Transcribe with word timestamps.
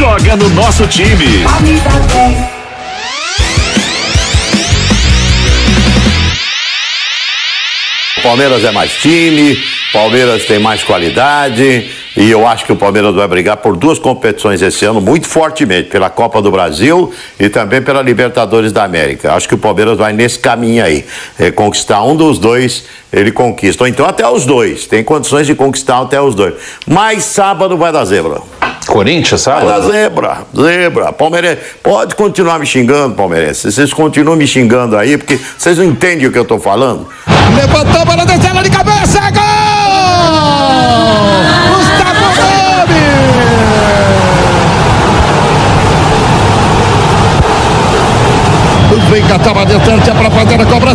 Joga 0.00 0.34
no 0.34 0.48
nosso 0.54 0.86
time. 0.86 1.44
Palmeiras 8.22 8.64
é 8.64 8.70
mais 8.70 8.92
time, 8.92 9.58
Palmeiras 9.92 10.46
tem 10.46 10.58
mais 10.58 10.82
qualidade 10.82 11.90
e 12.16 12.30
eu 12.30 12.48
acho 12.48 12.64
que 12.64 12.72
o 12.72 12.76
Palmeiras 12.76 13.14
vai 13.14 13.28
brigar 13.28 13.58
por 13.58 13.76
duas 13.76 13.98
competições 13.98 14.62
esse 14.62 14.86
ano 14.86 15.02
muito 15.02 15.28
fortemente, 15.28 15.90
pela 15.90 16.08
Copa 16.08 16.40
do 16.40 16.50
Brasil 16.50 17.12
e 17.38 17.50
também 17.50 17.82
pela 17.82 18.00
Libertadores 18.00 18.72
da 18.72 18.84
América. 18.84 19.34
Acho 19.34 19.46
que 19.46 19.54
o 19.54 19.58
Palmeiras 19.58 19.98
vai 19.98 20.14
nesse 20.14 20.38
caminho 20.38 20.82
aí, 20.82 21.04
é, 21.38 21.50
conquistar 21.50 22.02
um 22.04 22.16
dos 22.16 22.38
dois, 22.38 22.86
ele 23.12 23.30
conquista, 23.30 23.84
ou 23.84 23.88
então 23.88 24.06
até 24.06 24.26
os 24.26 24.46
dois, 24.46 24.86
tem 24.86 25.04
condições 25.04 25.46
de 25.46 25.54
conquistar 25.54 26.00
até 26.00 26.18
os 26.18 26.34
dois. 26.34 26.54
Mas 26.86 27.24
sábado 27.24 27.76
vai 27.76 27.92
dar 27.92 28.06
zebra. 28.06 28.69
Corinthians, 28.90 29.40
sabe? 29.40 29.66
Vai 29.66 29.80
dar 29.80 29.88
zebra, 29.88 30.38
zebra. 30.54 31.12
Palmeirense, 31.12 31.60
pode 31.80 32.16
continuar 32.16 32.58
me 32.58 32.66
xingando, 32.66 33.14
palmeirense. 33.14 33.70
Vocês 33.70 33.92
continuam 33.92 34.36
me 34.36 34.46
xingando 34.46 34.96
aí, 34.96 35.16
porque 35.16 35.38
vocês 35.56 35.78
não 35.78 35.84
entendem 35.84 36.26
o 36.26 36.32
que 36.32 36.38
eu 36.38 36.44
tô 36.44 36.58
falando. 36.58 37.06
Levantou 37.54 38.04
para 38.04 38.24
descer 38.24 38.50
ela 38.50 38.62
de 38.62 38.70
cabeça, 38.70 39.20
gol! 39.30 39.40
Gustavo 41.70 42.26
Gomes! 42.34 43.10
Vem 49.08 49.22
catar 49.24 49.56
a 49.56 49.64
distância 49.64 50.14
para 50.14 50.30
fazer 50.30 50.60
a 50.60 50.66
cobrança, 50.66 50.89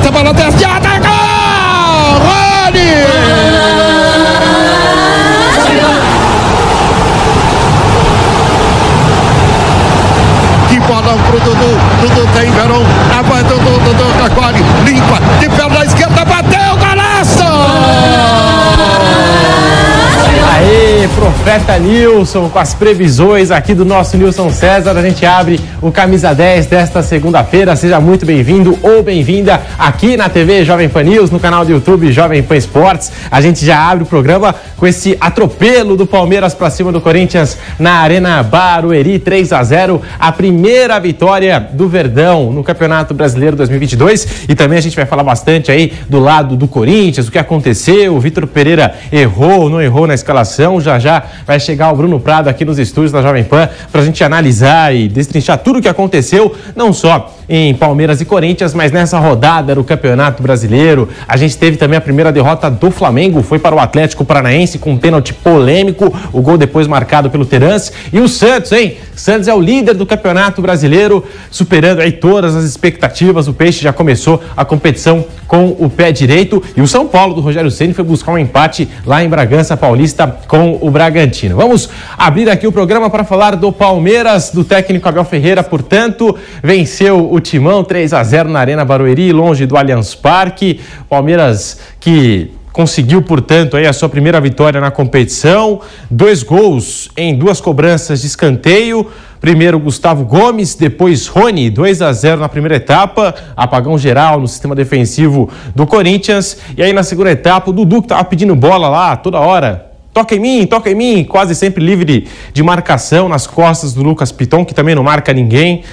Profeta 21.55 21.79
Nilson, 21.79 22.49
com 22.49 22.59
as 22.59 22.73
previsões 22.73 23.49
aqui 23.49 23.73
do 23.73 23.85
nosso 23.85 24.17
Nilson 24.17 24.49
César, 24.49 24.91
a 24.91 25.01
gente 25.01 25.25
abre 25.25 25.57
o 25.81 25.89
Camisa 25.89 26.35
10 26.35 26.65
desta 26.65 27.01
segunda-feira. 27.01 27.73
Seja 27.77 27.97
muito 28.01 28.25
bem-vindo 28.25 28.77
ou 28.83 29.01
bem-vinda 29.01 29.61
aqui 29.79 30.17
na 30.17 30.27
TV 30.27 30.65
Jovem 30.65 30.89
Pan 30.89 31.03
News, 31.03 31.31
no 31.31 31.39
canal 31.39 31.63
do 31.63 31.71
YouTube 31.71 32.11
Jovem 32.11 32.43
Pan 32.43 32.57
Esportes. 32.57 33.09
A 33.31 33.39
gente 33.39 33.65
já 33.65 33.89
abre 33.89 34.03
o 34.03 34.05
programa 34.05 34.53
com 34.75 34.85
esse 34.85 35.15
atropelo 35.21 35.95
do 35.95 36.05
Palmeiras 36.05 36.53
para 36.53 36.69
cima 36.69 36.91
do 36.91 36.99
Corinthians 36.99 37.57
na 37.79 37.99
Arena 37.99 38.43
Barueri, 38.43 39.17
3 39.17 39.53
a 39.53 39.63
0, 39.63 40.01
a 40.19 40.33
primeira 40.33 40.99
vitória 40.99 41.69
do 41.71 41.87
Verdão 41.87 42.51
no 42.51 42.65
Campeonato 42.65 43.13
Brasileiro 43.13 43.55
2022. 43.55 44.27
E 44.49 44.55
também 44.55 44.77
a 44.77 44.81
gente 44.81 44.97
vai 44.97 45.05
falar 45.05 45.23
bastante 45.23 45.71
aí 45.71 45.93
do 46.09 46.19
lado 46.19 46.57
do 46.57 46.67
Corinthians, 46.67 47.29
o 47.29 47.31
que 47.31 47.39
aconteceu, 47.39 48.13
o 48.13 48.19
Vitor 48.19 48.45
Pereira 48.45 48.93
errou, 49.09 49.69
não 49.69 49.81
errou 49.81 50.05
na 50.05 50.13
escalação. 50.13 50.81
Já 50.81 50.99
já 50.99 51.23
vai 51.45 51.59
chegar 51.59 51.91
o 51.91 51.95
Bruno 51.95 52.19
Prado 52.19 52.47
aqui 52.47 52.65
nos 52.65 52.79
estúdios 52.79 53.11
da 53.11 53.21
Jovem 53.21 53.43
Pan 53.43 53.69
para 53.91 54.01
a 54.01 54.05
gente 54.05 54.23
analisar 54.23 54.95
e 54.95 55.07
destrinchar 55.07 55.57
tudo 55.59 55.79
o 55.79 55.81
que 55.81 55.87
aconteceu, 55.87 56.55
não 56.75 56.91
só 56.91 57.34
em 57.47 57.73
Palmeiras 57.73 58.21
e 58.21 58.25
Corinthians, 58.25 58.73
mas 58.73 58.91
nessa 58.91 59.19
rodada 59.19 59.75
do 59.75 59.83
Campeonato 59.83 60.41
Brasileiro. 60.41 61.09
A 61.27 61.37
gente 61.37 61.57
teve 61.57 61.77
também 61.77 61.97
a 61.97 62.01
primeira 62.01 62.31
derrota 62.31 62.69
do 62.69 62.91
Flamengo, 62.91 63.41
foi 63.41 63.59
para 63.59 63.75
o 63.75 63.79
Atlético 63.79 64.25
Paranaense 64.25 64.79
com 64.79 64.91
um 64.91 64.97
pênalti 64.97 65.33
polêmico, 65.33 66.13
o 66.31 66.41
gol 66.41 66.57
depois 66.57 66.87
marcado 66.87 67.29
pelo 67.29 67.45
Terence. 67.45 67.91
E 68.11 68.19
o 68.19 68.27
Santos, 68.27 68.71
hein? 68.71 68.97
Santos 69.15 69.47
é 69.47 69.53
o 69.53 69.61
líder 69.61 69.93
do 69.93 70.05
Campeonato 70.05 70.61
Brasileiro, 70.61 71.23
superando 71.49 72.01
aí 72.01 72.11
todas 72.11 72.55
as 72.55 72.65
expectativas. 72.65 73.47
O 73.47 73.53
Peixe 73.53 73.81
já 73.81 73.93
começou 73.93 74.41
a 74.55 74.65
competição 74.65 75.25
com 75.47 75.75
o 75.79 75.89
pé 75.89 76.11
direito 76.11 76.61
e 76.75 76.81
o 76.81 76.87
São 76.87 77.07
Paulo 77.07 77.33
do 77.33 77.41
Rogério 77.41 77.69
Ceni 77.71 77.93
foi 77.93 78.03
buscar 78.03 78.31
um 78.31 78.37
empate 78.37 78.89
lá 79.05 79.23
em 79.23 79.29
Bragança 79.29 79.77
Paulista 79.77 80.39
com 80.47 80.77
o 80.81 80.89
Bragantino. 80.89 81.55
Vamos 81.55 81.89
abrir 82.17 82.49
aqui 82.49 82.67
o 82.67 82.71
programa 82.71 83.09
para 83.09 83.23
falar 83.23 83.55
do 83.55 83.71
Palmeiras, 83.71 84.51
do 84.51 84.63
técnico 84.63 85.07
Abel 85.07 85.23
Ferreira, 85.23 85.63
portanto, 85.63 86.35
venceu 86.63 87.31
o 87.31 87.34
Timão 87.39 87.83
3 87.83 88.13
a 88.13 88.23
0 88.23 88.49
na 88.49 88.59
Arena 88.59 88.85
Barueri, 88.85 89.31
longe 89.31 89.65
do 89.65 89.77
Allianz 89.77 90.15
Parque. 90.15 90.79
Palmeiras 91.09 91.79
que 91.99 92.51
conseguiu, 92.75 93.21
portanto, 93.21 93.77
aí 93.77 93.87
a 93.87 93.93
sua 93.93 94.09
primeira 94.09 94.41
vitória 94.41 94.81
na 94.81 94.91
competição. 94.91 95.79
Dois 96.11 96.43
gols 96.43 97.09
em 97.15 97.33
duas 97.33 97.61
cobranças 97.61 98.19
de 98.19 98.27
escanteio. 98.27 99.07
Primeiro 99.39 99.79
Gustavo 99.79 100.25
Gomes, 100.25 100.75
depois 100.75 101.27
Rony, 101.27 101.69
2 101.69 102.01
a 102.01 102.11
0 102.11 102.41
na 102.41 102.49
primeira 102.49 102.75
etapa, 102.75 103.33
apagão 103.55 103.97
geral 103.97 104.39
no 104.39 104.47
sistema 104.47 104.73
defensivo 104.73 105.49
do 105.75 105.85
Corinthians. 105.85 106.57
E 106.75 106.83
aí 106.83 106.91
na 106.91 107.03
segunda 107.03 107.31
etapa, 107.31 107.69
o 107.69 107.73
Dudu 107.73 108.01
que 108.01 108.05
estava 108.05 108.23
pedindo 108.25 108.55
bola 108.55 108.89
lá 108.89 109.15
toda 109.15 109.39
hora. 109.39 109.91
Toca 110.15 110.33
em 110.33 110.39
mim, 110.39 110.65
toca 110.65 110.89
em 110.89 110.95
mim, 110.95 111.23
quase 111.23 111.53
sempre 111.53 111.85
livre 111.85 112.27
de 112.53 112.63
marcação 112.63 113.29
nas 113.29 113.45
costas 113.45 113.93
do 113.93 114.01
Lucas 114.01 114.31
Piton, 114.31 114.65
que 114.65 114.73
também 114.73 114.95
não 114.95 115.03
marca 115.03 115.31
ninguém. 115.31 115.83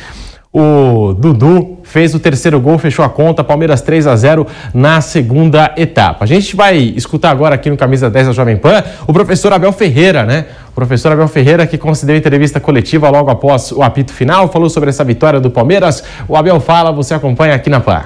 O 0.54 1.14
Dudu 1.14 1.78
fez 1.82 2.14
o 2.14 2.20
terceiro 2.20 2.60
gol, 2.60 2.76
fechou 2.76 3.02
a 3.02 3.08
conta, 3.08 3.42
Palmeiras 3.42 3.80
3 3.80 4.06
a 4.06 4.14
0 4.14 4.46
na 4.74 5.00
segunda 5.00 5.72
etapa. 5.78 6.24
A 6.24 6.28
gente 6.28 6.54
vai 6.54 6.76
escutar 6.76 7.30
agora 7.30 7.54
aqui 7.54 7.70
no 7.70 7.76
Camisa 7.76 8.10
10 8.10 8.26
da 8.26 8.32
Jovem 8.34 8.58
Pan 8.58 8.84
o 9.06 9.14
professor 9.14 9.50
Abel 9.54 9.72
Ferreira, 9.72 10.26
né? 10.26 10.44
O 10.68 10.72
professor 10.72 11.10
Abel 11.10 11.26
Ferreira 11.26 11.66
que 11.66 11.78
concedeu 11.78 12.14
entrevista 12.14 12.60
coletiva 12.60 13.08
logo 13.08 13.30
após 13.30 13.72
o 13.72 13.82
apito 13.82 14.12
final, 14.12 14.46
falou 14.48 14.68
sobre 14.68 14.90
essa 14.90 15.02
vitória 15.02 15.40
do 15.40 15.50
Palmeiras. 15.50 16.04
O 16.28 16.36
Abel 16.36 16.60
fala, 16.60 16.92
você 16.92 17.14
acompanha 17.14 17.54
aqui 17.54 17.70
na 17.70 17.80
Pan. 17.80 18.02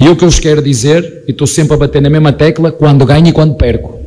E 0.00 0.08
o 0.08 0.16
que 0.16 0.24
eu 0.24 0.30
vos 0.30 0.40
quero 0.40 0.62
dizer, 0.62 1.24
e 1.28 1.32
estou 1.32 1.46
sempre 1.46 1.74
a 1.74 1.76
bater 1.76 2.00
na 2.00 2.08
mesma 2.08 2.32
tecla, 2.32 2.72
quando 2.72 3.04
ganho 3.04 3.26
e 3.26 3.32
quando 3.32 3.54
perco. 3.56 3.97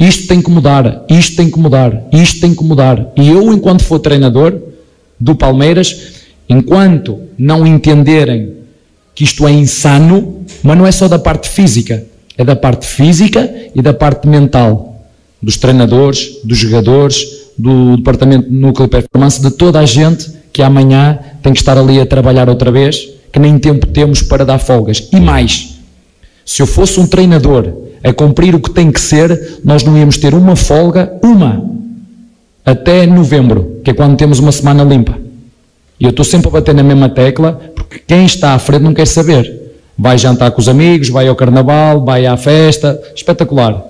Isto 0.00 0.28
tem 0.28 0.40
que 0.40 0.50
mudar, 0.50 1.04
isto 1.10 1.36
tem 1.36 1.50
que 1.50 1.58
mudar, 1.58 2.08
isto 2.10 2.40
tem 2.40 2.54
que 2.54 2.64
mudar. 2.64 3.12
E 3.14 3.28
eu, 3.28 3.52
enquanto 3.52 3.84
for 3.84 3.98
treinador 3.98 4.58
do 5.20 5.34
Palmeiras, 5.34 6.14
enquanto 6.48 7.20
não 7.36 7.66
entenderem 7.66 8.54
que 9.14 9.24
isto 9.24 9.46
é 9.46 9.52
insano, 9.52 10.42
mas 10.62 10.78
não 10.78 10.86
é 10.86 10.90
só 10.90 11.06
da 11.06 11.18
parte 11.18 11.50
física, 11.50 12.02
é 12.38 12.42
da 12.42 12.56
parte 12.56 12.86
física 12.86 13.52
e 13.74 13.82
da 13.82 13.92
parte 13.92 14.26
mental, 14.26 15.04
dos 15.42 15.58
treinadores, 15.58 16.38
dos 16.42 16.56
jogadores, 16.56 17.50
do 17.58 17.98
departamento 17.98 18.48
de 18.48 18.56
núcleo 18.56 18.88
de 18.88 18.92
performance, 18.92 19.38
de 19.38 19.50
toda 19.50 19.80
a 19.80 19.84
gente 19.84 20.32
que 20.50 20.62
amanhã 20.62 21.18
tem 21.42 21.52
que 21.52 21.58
estar 21.58 21.76
ali 21.76 22.00
a 22.00 22.06
trabalhar 22.06 22.48
outra 22.48 22.70
vez, 22.72 23.06
que 23.30 23.38
nem 23.38 23.58
tempo 23.58 23.86
temos 23.86 24.22
para 24.22 24.46
dar 24.46 24.58
folgas. 24.58 25.10
E 25.12 25.20
mais, 25.20 25.78
se 26.44 26.62
eu 26.62 26.66
fosse 26.66 26.98
um 26.98 27.06
treinador 27.06 27.89
a 28.02 28.12
cumprir 28.12 28.54
o 28.54 28.60
que 28.60 28.70
tem 28.70 28.90
que 28.90 29.00
ser, 29.00 29.60
nós 29.64 29.82
não 29.82 29.96
íamos 29.96 30.16
ter 30.16 30.34
uma 30.34 30.56
folga, 30.56 31.12
uma, 31.22 31.62
até 32.64 33.06
novembro, 33.06 33.80
que 33.84 33.90
é 33.90 33.94
quando 33.94 34.16
temos 34.16 34.38
uma 34.38 34.52
semana 34.52 34.82
limpa. 34.82 35.16
E 35.98 36.04
eu 36.04 36.10
estou 36.10 36.24
sempre 36.24 36.48
a 36.48 36.52
bater 36.52 36.74
na 36.74 36.82
mesma 36.82 37.08
tecla, 37.08 37.60
porque 37.74 38.00
quem 38.06 38.24
está 38.24 38.54
à 38.54 38.58
frente 38.58 38.82
não 38.82 38.94
quer 38.94 39.06
saber. 39.06 39.60
Vai 39.98 40.16
jantar 40.16 40.50
com 40.50 40.60
os 40.60 40.68
amigos, 40.68 41.10
vai 41.10 41.28
ao 41.28 41.36
carnaval, 41.36 42.02
vai 42.02 42.26
à 42.26 42.36
festa, 42.36 42.98
espetacular. 43.14 43.84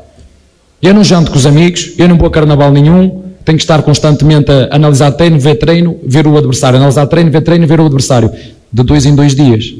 Eu 0.83 0.93
não 0.93 1.05
janto 1.05 1.31
com 1.31 1.37
os 1.37 1.47
amigos, 1.47 1.93
eu 1.99 2.09
não 2.09 2.17
vou 2.17 2.27
a 2.27 2.31
carnaval 2.31 2.73
nenhum, 2.73 3.23
tenho 3.45 3.57
que 3.57 3.63
estar 3.63 3.81
constantemente 3.83 4.51
a 4.51 4.75
analisar 4.75 5.13
treino, 5.13 5.39
ver 5.39 5.57
treino, 5.57 6.01
ver 6.05 6.27
o 6.27 6.37
adversário, 6.37 6.79
analisar 6.79 7.07
treino, 7.07 7.31
ver 7.31 7.43
treino, 7.43 7.67
ver 7.67 7.81
o 7.81 7.87
adversário. 7.87 8.31
De 8.73 8.83
dois 8.83 9.07
em 9.07 9.15
dois 9.15 9.35
dias, 9.35 9.75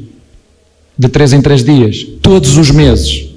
de 0.97 1.07
três 1.09 1.33
em 1.33 1.41
três 1.41 1.63
dias, 1.63 2.05
todos 2.21 2.57
os 2.57 2.69
meses. 2.71 3.30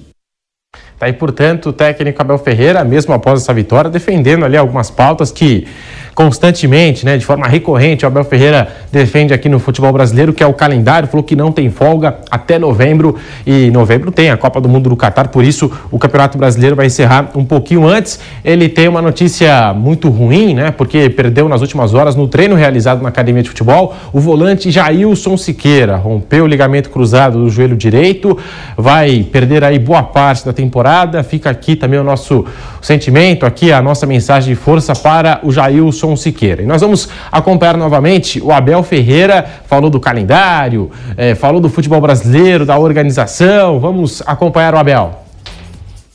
Tá 0.98 1.12
portanto, 1.12 1.70
o 1.70 1.72
técnico 1.72 2.20
Abel 2.22 2.38
Ferreira, 2.38 2.84
mesmo 2.84 3.12
após 3.12 3.42
essa 3.42 3.52
vitória, 3.52 3.90
defendendo 3.90 4.44
ali 4.44 4.56
algumas 4.56 4.90
pautas 4.90 5.32
que 5.32 5.66
constantemente, 6.14 7.04
né, 7.04 7.18
de 7.18 7.24
forma 7.24 7.46
recorrente, 7.46 8.04
o 8.04 8.08
Abel 8.08 8.24
Ferreira 8.24 8.68
defende 8.92 9.34
aqui 9.34 9.48
no 9.48 9.58
futebol 9.58 9.92
brasileiro, 9.92 10.32
que 10.32 10.42
é 10.42 10.46
o 10.46 10.54
calendário, 10.54 11.08
falou 11.08 11.24
que 11.24 11.34
não 11.34 11.50
tem 11.50 11.70
folga 11.70 12.16
até 12.30 12.58
novembro, 12.58 13.16
e 13.46 13.70
novembro 13.70 14.10
tem 14.12 14.30
a 14.30 14.36
Copa 14.36 14.60
do 14.60 14.68
Mundo 14.68 14.88
do 14.88 14.96
Catar, 14.96 15.28
por 15.28 15.44
isso 15.44 15.70
o 15.90 15.98
Campeonato 15.98 16.38
Brasileiro 16.38 16.76
vai 16.76 16.86
encerrar 16.86 17.30
um 17.34 17.44
pouquinho 17.44 17.86
antes. 17.86 18.20
Ele 18.44 18.68
tem 18.68 18.86
uma 18.88 19.02
notícia 19.02 19.74
muito 19.74 20.08
ruim, 20.08 20.54
né, 20.54 20.70
porque 20.70 21.10
perdeu 21.10 21.48
nas 21.48 21.60
últimas 21.60 21.94
horas 21.94 22.14
no 22.14 22.28
treino 22.28 22.54
realizado 22.54 23.02
na 23.02 23.08
Academia 23.08 23.42
de 23.42 23.48
Futebol, 23.48 23.94
o 24.12 24.20
volante 24.20 24.70
Jailson 24.70 25.36
Siqueira 25.36 25.96
rompeu 25.96 26.44
o 26.44 26.46
ligamento 26.46 26.90
cruzado 26.90 27.38
do 27.38 27.50
joelho 27.50 27.76
direito, 27.76 28.38
vai 28.76 29.26
perder 29.30 29.64
aí 29.64 29.78
boa 29.78 30.02
parte 30.02 30.44
da 30.44 30.52
temporada, 30.52 31.22
fica 31.22 31.50
aqui 31.50 31.74
também 31.74 31.98
o 31.98 32.04
nosso 32.04 32.44
sentimento, 32.84 33.46
aqui 33.46 33.72
a 33.72 33.80
nossa 33.80 34.04
mensagem 34.04 34.54
de 34.54 34.60
força 34.60 34.94
para 34.94 35.40
o 35.42 35.50
Jailson 35.50 36.14
Siqueira. 36.16 36.62
E 36.62 36.66
nós 36.66 36.82
vamos 36.82 37.08
acompanhar 37.32 37.78
novamente 37.78 38.42
o 38.42 38.52
Abel 38.52 38.82
Ferreira, 38.82 39.42
falou 39.66 39.88
do 39.88 39.98
calendário, 39.98 40.90
eh, 41.16 41.34
falou 41.34 41.62
do 41.62 41.70
futebol 41.70 41.98
brasileiro, 41.98 42.66
da 42.66 42.78
organização. 42.78 43.80
Vamos 43.80 44.22
acompanhar 44.26 44.74
o 44.74 44.76
Abel. 44.76 45.24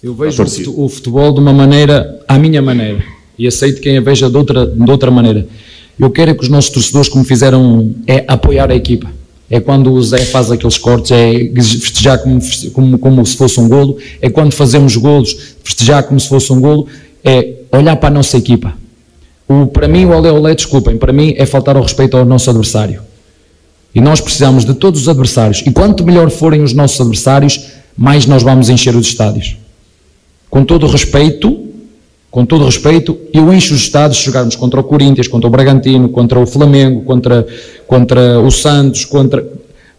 Eu 0.01 0.13
vejo 0.13 0.44
o 0.77 0.88
futebol 0.88 1.33
de 1.33 1.39
uma 1.39 1.51
maneira, 1.51 2.19
à 2.27 2.38
minha 2.38 2.62
maneira, 2.62 3.04
e 3.38 3.48
aceito 3.48 3.81
quem 3.81 3.98
a 3.98 4.01
veja 4.01 4.30
de 4.30 4.38
outra, 4.38 4.68
de 4.68 4.92
outra 4.92 5.10
maneira. 5.10 5.48
Eu 6.00 6.12
quero 6.12 6.30
é 6.30 6.33
que 6.36 6.44
os 6.44 6.50
nossos 6.50 6.69
torcedores, 6.69 7.10
como 7.10 7.25
fizeram, 7.25 7.95
é 8.06 8.24
apoiar 8.27 8.69
a 8.69 8.75
equipa. 8.75 9.19
É 9.50 9.60
quando 9.60 9.92
o 9.92 10.01
Zé 10.04 10.19
faz 10.25 10.51
aqueles 10.51 10.78
cortes, 10.78 11.12
é 11.12 11.34
festejar 11.56 12.19
como, 12.19 12.40
como, 12.72 13.00
como 13.00 13.25
se 13.25 13.36
fosse 13.36 13.60
um 13.60 13.68
golo, 13.68 13.98
é 14.22 14.30
quando 14.30 14.54
fazemos 14.54 14.96
golos, 14.96 15.56
festejar 15.63 16.04
como 16.04 16.19
se 16.19 16.30
fosse 16.30 16.54
um 16.54 16.62
golo, 16.62 16.88
é 17.24 17.56
olhar 17.72 17.96
para 17.96 18.10
a 18.10 18.12
nossa 18.12 18.38
equipa. 18.38 18.74
O, 19.48 19.66
para 19.66 19.88
mim, 19.88 20.06
o 20.06 20.16
olé 20.16 20.31
olé, 20.31 20.54
desculpem, 20.54 20.98
para 20.98 21.12
mim 21.12 21.34
é 21.36 21.46
faltar 21.46 21.75
ao 21.75 21.81
respeito 21.81 22.16
ao 22.16 22.24
nosso 22.24 22.50
adversário. 22.50 23.01
E 23.94 24.00
nós 24.00 24.22
precisamos 24.22 24.66
de 24.66 24.75
todos 24.75 25.01
os 25.01 25.10
adversários. 25.10 25.63
E 25.66 25.72
quanto 25.72 26.06
melhor 26.06 26.30
forem 26.30 26.62
os 26.62 26.74
nossos 26.74 27.01
adversários, 27.01 27.66
mais 27.98 28.28
nós 28.28 28.44
vamos 28.44 28.69
encher 28.69 28.96
os 28.96 29.07
estádios. 29.07 29.57
Com 30.50 30.63
todo 30.63 30.86
o 30.86 30.90
respeito, 30.90 31.69
com 32.31 32.46
todo 32.46 32.66
respeito, 32.66 33.18
eu 33.34 33.52
encho 33.52 33.74
os 33.74 33.81
estádios 33.81 34.20
se 34.20 34.26
jogarmos 34.26 34.56
contra 34.56 34.80
o 34.80 34.84
Corinthians, 34.84 35.28
contra 35.28 35.48
o 35.48 35.52
Bragantino, 35.52 36.10
contra 36.10 36.40
o 36.40 36.46
Flamengo, 36.46 37.02
contra, 37.02 37.46
contra 37.88 38.40
o 38.40 38.52
Santos, 38.52 39.04
contra, 39.04 39.46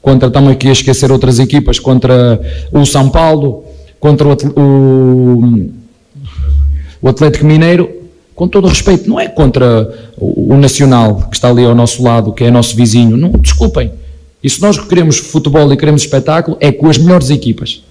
contra, 0.01 0.29
estamos 0.29 0.53
aqui 0.53 0.69
a 0.69 0.73
esquecer 0.73 1.11
outras 1.11 1.41
equipas, 1.41 1.79
contra 1.81 2.41
o 2.73 2.87
São 2.87 3.11
Paulo, 3.11 3.65
contra 3.99 4.29
o, 4.29 4.37
o, 4.57 5.71
o 7.03 7.09
Atlético 7.09 7.45
Mineiro, 7.45 7.91
com 8.35 8.47
todo 8.47 8.69
respeito, 8.69 9.09
não 9.09 9.19
é 9.19 9.29
contra 9.29 9.93
o, 10.17 10.55
o 10.55 10.57
Nacional, 10.57 11.29
que 11.29 11.37
está 11.37 11.49
ali 11.51 11.65
ao 11.65 11.75
nosso 11.75 12.03
lado, 12.03 12.33
que 12.33 12.45
é 12.45 12.51
nosso 12.51 12.77
vizinho, 12.77 13.17
não, 13.17 13.31
desculpem. 13.31 13.93
E 14.43 14.49
se 14.49 14.63
nós 14.63 14.79
queremos 14.79 15.19
futebol 15.19 15.71
e 15.73 15.77
queremos 15.77 16.03
espetáculo, 16.03 16.57
é 16.61 16.71
com 16.71 16.89
as 16.89 16.97
melhores 16.97 17.29
equipas. 17.29 17.83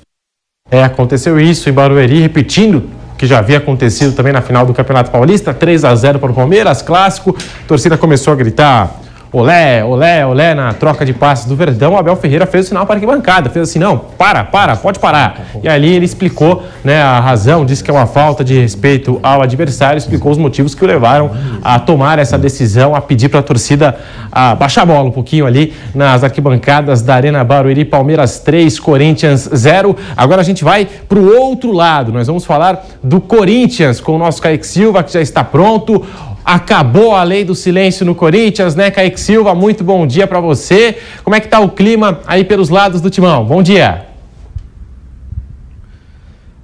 É, 0.72 0.84
aconteceu 0.84 1.40
isso 1.40 1.70
em 1.70 1.74
Barueri, 1.74 2.22
repetindo 2.22 2.84
que 3.20 3.28
já 3.28 3.40
havia 3.40 3.58
acontecido 3.58 4.16
também 4.16 4.32
na 4.32 4.42
final 4.42 4.66
do 4.66 4.74
Campeonato 4.74 5.12
Paulista, 5.12 5.54
3 5.54 5.84
a 5.84 5.94
0 5.94 6.20
para 6.20 6.32
o 6.32 6.34
Palmeiras, 6.34 6.82
clássico. 6.82 7.36
A 7.38 7.68
torcida 7.68 7.98
começou 7.98 8.32
a 8.32 8.36
gritar 8.38 8.96
olé, 9.32 9.84
olé, 9.84 10.26
olé 10.26 10.56
na 10.56 10.74
troca 10.74 11.06
de 11.06 11.14
passes 11.14 11.46
do 11.46 11.56
Verdão, 11.56 11.98
Abel 11.98 12.16
Ferreira 12.16 12.46
fez 12.46 12.66
o 12.66 12.70
sinal 12.70 12.86
para 12.86 12.96
a 12.96 12.98
arquibancada, 12.98 13.50
fez 13.50 13.70
assim, 13.70 13.80
não, 13.80 13.98
para, 13.98 14.44
para, 14.44 14.76
pode 14.76 15.00
parar. 15.00 15.42
E 15.62 15.70
ali 15.70 15.94
ele 15.94 16.06
explicou 16.06 16.64
né, 16.84 17.02
a 17.02 17.20
razão, 17.20 17.66
disse 17.66 17.84
que 17.84 17.92
é 17.92 17.94
uma 17.94 18.08
falta 18.08 18.44
de 18.44 18.60
respeito 18.60 19.20
ao 19.22 19.42
adversário, 19.42 19.98
explicou 19.98 20.32
os 20.32 20.38
motivos 20.38 20.74
que 20.74 20.84
o 20.84 20.88
levaram 20.88 21.32
a 21.64 21.80
tomar 21.80 22.18
essa 22.18 22.38
decisão, 22.38 22.96
a 22.96 23.02
pedir 23.02 23.30
para 23.30 23.40
a 23.40 23.44
torcida 23.44 23.98
a 24.32 24.56
baixar 24.56 24.84
a 24.84 24.86
bola 24.86 25.10
um 25.10 25.12
pouquinho 25.12 25.46
ali 25.46 25.74
nas 25.94 26.24
arquibancadas 26.24 27.02
da 27.02 27.16
Arena 27.16 27.44
Barueri, 27.44 27.86
Palmeiras 27.86 28.40
3, 28.40 28.80
Corinthians 28.80 29.50
0. 29.54 29.96
Agora 30.16 30.42
a 30.42 30.44
gente 30.44 30.64
vai 30.64 30.88
para 31.08 31.20
o 31.20 31.38
outro 31.40 31.72
lado, 31.72 32.12
nós 32.12 32.28
vamos 32.28 32.46
falar 32.46 32.86
do 33.04 33.20
Corinthians 33.20 34.00
com 34.00 34.16
o 34.16 34.18
nosso 34.18 34.42
Kaique 34.42 34.66
Silva, 34.66 35.04
que 35.04 35.12
já 35.12 35.22
está 35.22 35.44
pronto. 35.44 36.04
Acabou 36.52 37.14
a 37.14 37.22
lei 37.22 37.46
do 37.46 37.54
silêncio 37.54 38.04
no 38.04 38.16
Corinthians, 38.16 38.74
né, 38.74 38.90
Kaique 38.90 39.20
Silva? 39.20 39.54
Muito 39.54 39.84
bom 39.84 40.08
dia 40.08 40.26
para 40.26 40.40
você. 40.40 40.98
Como 41.24 41.36
é 41.36 41.40
que 41.40 41.48
tá 41.48 41.60
o 41.60 41.70
clima 41.70 42.22
aí 42.26 42.44
pelos 42.44 42.70
lados 42.70 43.02
do 43.02 43.10
timão? 43.12 43.46
Bom 43.46 43.62
dia. 43.62 44.09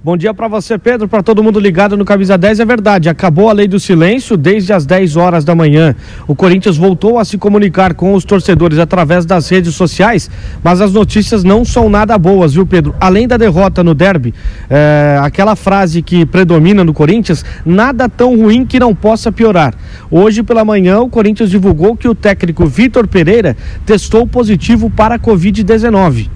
Bom 0.06 0.16
dia 0.16 0.32
para 0.32 0.46
você, 0.46 0.78
Pedro, 0.78 1.08
para 1.08 1.20
todo 1.20 1.42
mundo 1.42 1.58
ligado 1.58 1.96
no 1.96 2.04
Camisa 2.04 2.38
10. 2.38 2.60
É 2.60 2.64
verdade, 2.64 3.08
acabou 3.08 3.50
a 3.50 3.52
lei 3.52 3.66
do 3.66 3.80
silêncio 3.80 4.36
desde 4.36 4.72
as 4.72 4.86
10 4.86 5.16
horas 5.16 5.44
da 5.44 5.52
manhã. 5.52 5.96
O 6.28 6.34
Corinthians 6.36 6.76
voltou 6.76 7.18
a 7.18 7.24
se 7.24 7.36
comunicar 7.36 7.92
com 7.92 8.14
os 8.14 8.24
torcedores 8.24 8.78
através 8.78 9.26
das 9.26 9.48
redes 9.48 9.74
sociais, 9.74 10.30
mas 10.62 10.80
as 10.80 10.92
notícias 10.92 11.42
não 11.42 11.64
são 11.64 11.88
nada 11.88 12.16
boas, 12.16 12.54
viu, 12.54 12.64
Pedro? 12.64 12.94
Além 13.00 13.26
da 13.26 13.36
derrota 13.36 13.82
no 13.82 13.96
derby, 13.96 14.32
é, 14.70 15.18
aquela 15.20 15.56
frase 15.56 16.00
que 16.02 16.24
predomina 16.24 16.84
no 16.84 16.94
Corinthians, 16.94 17.44
nada 17.64 18.08
tão 18.08 18.36
ruim 18.36 18.64
que 18.64 18.78
não 18.78 18.94
possa 18.94 19.32
piorar. 19.32 19.74
Hoje 20.08 20.44
pela 20.44 20.64
manhã, 20.64 21.00
o 21.00 21.10
Corinthians 21.10 21.50
divulgou 21.50 21.96
que 21.96 22.06
o 22.06 22.14
técnico 22.14 22.64
Vitor 22.64 23.08
Pereira 23.08 23.56
testou 23.84 24.24
positivo 24.24 24.88
para 24.88 25.16
a 25.16 25.18
Covid-19 25.18 26.35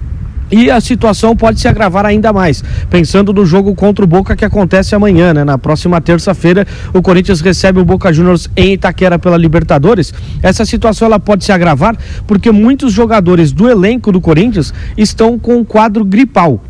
e 0.51 0.69
a 0.69 0.81
situação 0.81 1.35
pode 1.35 1.59
se 1.59 1.67
agravar 1.67 2.05
ainda 2.05 2.33
mais. 2.33 2.63
Pensando 2.89 3.33
no 3.33 3.45
jogo 3.45 3.73
contra 3.73 4.03
o 4.03 4.07
Boca 4.07 4.35
que 4.35 4.45
acontece 4.45 4.93
amanhã, 4.93 5.33
né? 5.33 5.43
Na 5.43 5.57
próxima 5.57 6.01
terça-feira, 6.01 6.67
o 6.93 7.01
Corinthians 7.01 7.41
recebe 7.41 7.79
o 7.79 7.85
Boca 7.85 8.11
Juniors 8.11 8.49
em 8.55 8.73
Itaquera 8.73 9.17
pela 9.17 9.37
Libertadores. 9.37 10.13
Essa 10.43 10.65
situação 10.65 11.05
ela 11.05 11.19
pode 11.19 11.45
se 11.45 11.51
agravar 11.51 11.95
porque 12.27 12.51
muitos 12.51 12.91
jogadores 12.91 13.51
do 13.51 13.69
elenco 13.69 14.11
do 14.11 14.19
Corinthians 14.19 14.73
estão 14.97 15.39
com 15.39 15.57
um 15.57 15.63
quadro 15.63 16.03
gripal. 16.03 16.61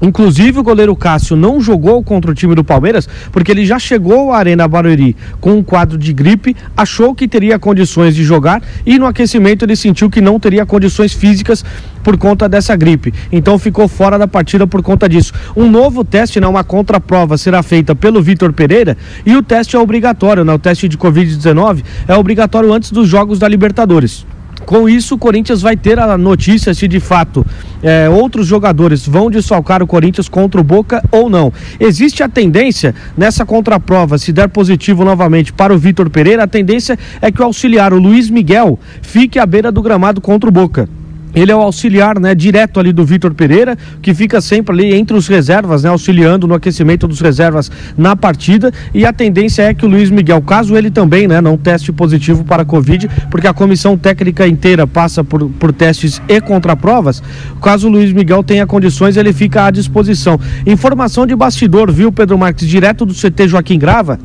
Inclusive 0.00 0.58
o 0.58 0.62
goleiro 0.62 0.94
Cássio 0.94 1.36
não 1.36 1.60
jogou 1.60 2.02
contra 2.02 2.30
o 2.30 2.34
time 2.34 2.54
do 2.54 2.62
Palmeiras 2.62 3.08
porque 3.32 3.50
ele 3.50 3.64
já 3.64 3.78
chegou 3.78 4.32
à 4.32 4.38
Arena 4.38 4.68
Barueri 4.68 5.16
com 5.40 5.54
um 5.54 5.62
quadro 5.62 5.96
de 5.96 6.12
gripe, 6.12 6.54
achou 6.76 7.14
que 7.14 7.26
teria 7.26 7.58
condições 7.58 8.14
de 8.14 8.22
jogar 8.22 8.62
e 8.84 8.98
no 8.98 9.06
aquecimento 9.06 9.64
ele 9.64 9.76
sentiu 9.76 10.10
que 10.10 10.20
não 10.20 10.38
teria 10.38 10.66
condições 10.66 11.12
físicas 11.12 11.64
por 12.02 12.16
conta 12.16 12.48
dessa 12.48 12.76
gripe. 12.76 13.12
Então 13.32 13.58
ficou 13.58 13.88
fora 13.88 14.18
da 14.18 14.28
partida 14.28 14.66
por 14.66 14.82
conta 14.82 15.08
disso. 15.08 15.32
Um 15.56 15.68
novo 15.68 16.04
teste, 16.04 16.40
né, 16.40 16.46
uma 16.46 16.62
contraprova 16.62 17.36
será 17.36 17.62
feita 17.62 17.94
pelo 17.94 18.22
Vitor 18.22 18.52
Pereira 18.52 18.96
e 19.24 19.34
o 19.34 19.42
teste 19.42 19.76
é 19.76 19.78
obrigatório, 19.78 20.44
né? 20.44 20.52
O 20.52 20.58
teste 20.58 20.88
de 20.88 20.96
COVID-19 20.96 21.82
é 22.06 22.14
obrigatório 22.14 22.72
antes 22.72 22.92
dos 22.92 23.08
jogos 23.08 23.38
da 23.38 23.48
Libertadores. 23.48 24.26
Com 24.66 24.88
isso, 24.88 25.14
o 25.14 25.18
Corinthians 25.18 25.62
vai 25.62 25.76
ter 25.76 25.96
a 25.96 26.18
notícia 26.18 26.74
se 26.74 26.88
de 26.88 26.98
fato 26.98 27.46
é, 27.80 28.08
outros 28.08 28.48
jogadores 28.48 29.06
vão 29.06 29.30
desfalcar 29.30 29.80
o 29.80 29.86
Corinthians 29.86 30.28
contra 30.28 30.60
o 30.60 30.64
Boca 30.64 31.00
ou 31.12 31.30
não. 31.30 31.52
Existe 31.78 32.24
a 32.24 32.28
tendência 32.28 32.92
nessa 33.16 33.46
contraprova, 33.46 34.18
se 34.18 34.32
der 34.32 34.48
positivo 34.48 35.04
novamente 35.04 35.52
para 35.52 35.72
o 35.72 35.78
Vitor 35.78 36.10
Pereira, 36.10 36.42
a 36.42 36.48
tendência 36.48 36.98
é 37.22 37.30
que 37.30 37.40
o 37.40 37.44
auxiliar, 37.44 37.92
o 37.92 37.98
Luiz 38.00 38.28
Miguel, 38.28 38.76
fique 39.00 39.38
à 39.38 39.46
beira 39.46 39.70
do 39.70 39.80
gramado 39.80 40.20
contra 40.20 40.48
o 40.48 40.52
Boca. 40.52 40.88
Ele 41.36 41.52
é 41.52 41.54
o 41.54 41.60
auxiliar, 41.60 42.18
né, 42.18 42.34
direto 42.34 42.80
ali 42.80 42.94
do 42.94 43.04
Vitor 43.04 43.34
Pereira, 43.34 43.76
que 44.00 44.14
fica 44.14 44.40
sempre 44.40 44.74
ali 44.74 44.94
entre 44.94 45.14
os 45.14 45.28
reservas, 45.28 45.82
né, 45.82 45.90
auxiliando 45.90 46.46
no 46.46 46.54
aquecimento 46.54 47.06
dos 47.06 47.20
reservas 47.20 47.70
na 47.94 48.16
partida. 48.16 48.72
E 48.94 49.04
a 49.04 49.12
tendência 49.12 49.64
é 49.64 49.74
que 49.74 49.84
o 49.84 49.88
Luiz 49.88 50.08
Miguel, 50.08 50.40
caso 50.40 50.74
ele 50.74 50.90
também, 50.90 51.28
né, 51.28 51.38
não 51.42 51.58
teste 51.58 51.92
positivo 51.92 52.42
para 52.42 52.62
a 52.62 52.64
Covid, 52.64 53.10
porque 53.30 53.46
a 53.46 53.52
comissão 53.52 53.98
técnica 53.98 54.48
inteira 54.48 54.86
passa 54.86 55.22
por, 55.22 55.46
por 55.50 55.74
testes 55.74 56.22
e 56.26 56.40
contraprovas, 56.40 57.22
caso 57.60 57.86
o 57.86 57.90
Luiz 57.90 58.14
Miguel 58.14 58.42
tenha 58.42 58.66
condições, 58.66 59.18
ele 59.18 59.34
fica 59.34 59.66
à 59.66 59.70
disposição. 59.70 60.40
Informação 60.66 61.26
de 61.26 61.36
bastidor, 61.36 61.92
viu, 61.92 62.10
Pedro 62.10 62.38
Marques, 62.38 62.66
direto 62.66 63.04
do 63.04 63.12
CT 63.12 63.46
Joaquim 63.48 63.78
Grava 63.78 64.18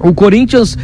o 0.00 0.12
Corinthians 0.12 0.76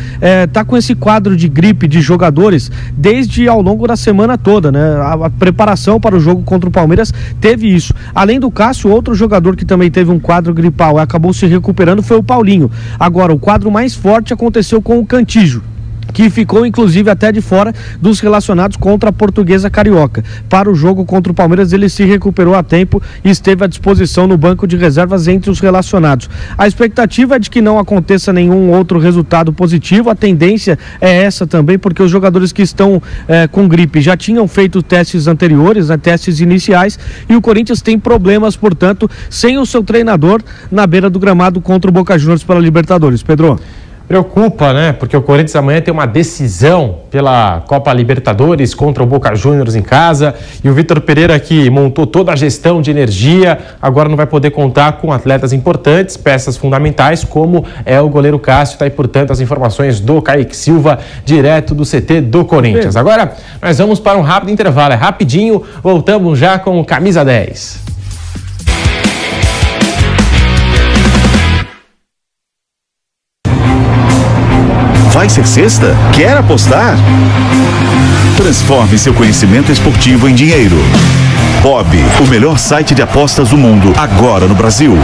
está 0.45 0.61
é, 0.61 0.65
com 0.65 0.77
esse 0.77 0.95
quadro 0.95 1.37
de 1.37 1.49
gripe 1.49 1.87
de 1.87 2.01
jogadores 2.01 2.71
desde 2.97 3.49
ao 3.49 3.61
longo 3.61 3.87
da 3.87 3.97
semana 3.97 4.37
toda, 4.37 4.71
né? 4.73 4.97
A, 4.97 5.27
a, 5.27 5.31
preparação 5.31 6.01
para 6.01 6.17
o 6.17 6.21
jogo 6.21 6.43
contra 6.43 6.69
o 6.69 6.73
Palmeiras 6.73 7.13
teve 7.41 7.69
isso. 7.69 7.95
Além 8.15 8.41
do 8.41 8.51
Cássio, 8.51 8.91
outro 8.91 9.15
jogador 9.15 9.57
que 9.57 9.65
também 9.65 9.91
teve 9.91 10.11
um 10.11 10.19
quadro 10.19 10.55
gripal 10.55 10.99
e 10.99 11.01
acabou 11.01 11.33
se 11.33 11.47
recuperando 11.47 12.03
foi 12.03 12.17
o 12.17 12.23
Paulinho. 12.23 12.71
Agora, 12.99 13.33
o 13.33 13.39
quadro 13.39 13.71
mais 13.71 13.95
forte 13.95 14.33
aconteceu 14.33 14.81
com 14.81 14.99
o 14.99 15.07
Cantijo 15.07 15.74
que 16.15 16.31
ficou 16.31 16.65
inclusive 16.65 17.11
até 17.11 17.31
de 17.31 17.43
fora 17.43 17.75
dos 18.01 18.21
relacionados 18.21 18.79
contra 18.79 19.11
a 19.11 19.13
Portuguesa 19.13 19.69
Carioca. 19.69 20.25
Para 20.49 20.71
o 20.71 20.75
jogo 20.75 21.05
contra 21.05 21.31
o 21.31 21.35
Palmeiras, 21.35 21.73
ele 21.73 21.89
se 21.89 22.05
recuperou 22.05 22.55
a 22.55 22.63
tempo 22.63 23.03
e 23.23 23.29
esteve 23.29 23.65
à 23.65 23.67
disposição 23.67 24.27
no 24.27 24.39
banco 24.39 24.67
de 24.67 24.77
reservas 24.77 25.29
entre 25.29 25.51
os 25.51 25.61
relacionados. 25.61 26.31
A 26.57 26.67
expectativa 26.67 27.37
é 27.37 27.39
de 27.39 27.51
que 27.51 27.61
não 27.61 27.79
aconteça 27.79 28.33
nenhum 28.33 28.71
outro 28.71 28.99
resultado 28.99 29.53
positivo. 29.53 30.09
A 30.09 30.15
tendência 30.15 30.79
é 31.01 31.25
essa 31.25 31.47
também, 31.47 31.79
porque 31.79 32.03
os 32.03 32.11
jogadores 32.11 32.53
que 32.53 32.63
estão 32.63 33.03
eh, 33.27 33.49
com 33.49 33.67
gripe 33.67 34.01
já 34.01 34.17
tinham 34.17 34.47
feito 34.47 34.83
testes 34.83 35.27
anteriores, 35.27 35.89
né, 35.89 35.97
testes 35.97 36.39
iniciais, 36.39 36.97
e 37.29 37.35
o 37.35 37.43
Corinthians 37.43 37.83
tem 37.83 37.99
problemas, 37.99 38.57
portanto, 38.57 39.11
sem 39.29 39.59
o 39.59 39.67
seu 39.67 39.83
treinador 39.83 40.41
na 40.71 40.87
beira 40.87 41.11
do 41.11 41.19
gramado 41.19 41.61
contra 41.61 41.91
o 41.91 41.93
Boca 41.93 42.17
Juniors 42.17 42.45
pela 42.45 42.61
Libertadores. 42.61 43.23
Pedro. 43.23 43.59
Preocupa, 44.07 44.75
né? 44.75 44.93
Porque 44.93 45.17
o 45.17 45.23
Corinthians 45.23 45.57
amanhã 45.57 45.81
tem 45.81 45.93
uma 45.93 46.07
decisão 46.07 46.97
pela 47.11 47.63
Copa 47.67 47.91
Libertadores 47.93 48.75
contra 48.75 49.03
o 49.03 49.07
Boca 49.07 49.35
Juniors 49.35 49.75
em 49.75 49.81
casa. 49.81 50.35
E 50.63 50.69
o 50.69 50.75
Vitor 50.75 51.01
Pereira, 51.01 51.39
que 51.41 51.71
montou 51.71 52.07
toda 52.07 52.31
a 52.31 52.37
gestão 52.37 52.83
de 52.83 52.91
energia, 52.91 53.59
agora 53.81 54.09
não 54.09 54.17
vai 54.17 54.27
poder 54.27 54.51
contar 54.51 54.93
com 54.99 55.11
atletas 55.11 55.55
importantes, 55.55 56.19
peças 56.19 56.55
fundamentais, 56.57 57.25
como 57.25 57.65
é 57.87 57.99
o 57.99 58.09
goleiro 58.11 58.39
Cássio. 58.39 58.79
Tá 58.79 58.85
aí, 58.85 58.91
portanto, 58.91 59.33
as 59.33 59.41
informações 59.41 60.01
do 60.01 60.21
Kaique 60.21 60.55
Silva, 60.55 60.99
direto 61.25 61.75
do 61.75 61.85
CT 61.85 62.21
do 62.21 62.45
Corinthians. 62.45 62.97
Agora, 62.97 63.33
nós 63.63 63.79
vamos 63.79 63.99
para 63.99 64.19
um 64.19 64.23
rápido 64.23 64.51
intervalo. 64.51 64.93
É 64.93 64.97
rapidinho, 64.97 65.63
voltamos 65.83 66.39
já 66.39 66.59
com 66.59 66.79
o 66.79 66.85
Camisa 66.85 67.25
10. 67.25 67.94
Ser 75.35 75.47
sexta? 75.49 75.97
Quer 76.13 76.37
apostar? 76.37 76.97
Transforme 78.37 78.97
seu 78.97 79.13
conhecimento 79.13 79.73
esportivo 79.73 80.29
em 80.29 80.35
dinheiro. 80.35 80.77
Bob, 81.61 81.89
o 82.21 82.27
melhor 82.29 82.57
site 82.57 82.95
de 82.95 83.03
apostas 83.03 83.49
do 83.49 83.57
mundo, 83.57 83.93
agora 83.97 84.47
no 84.47 84.55
Brasil. 84.55 84.97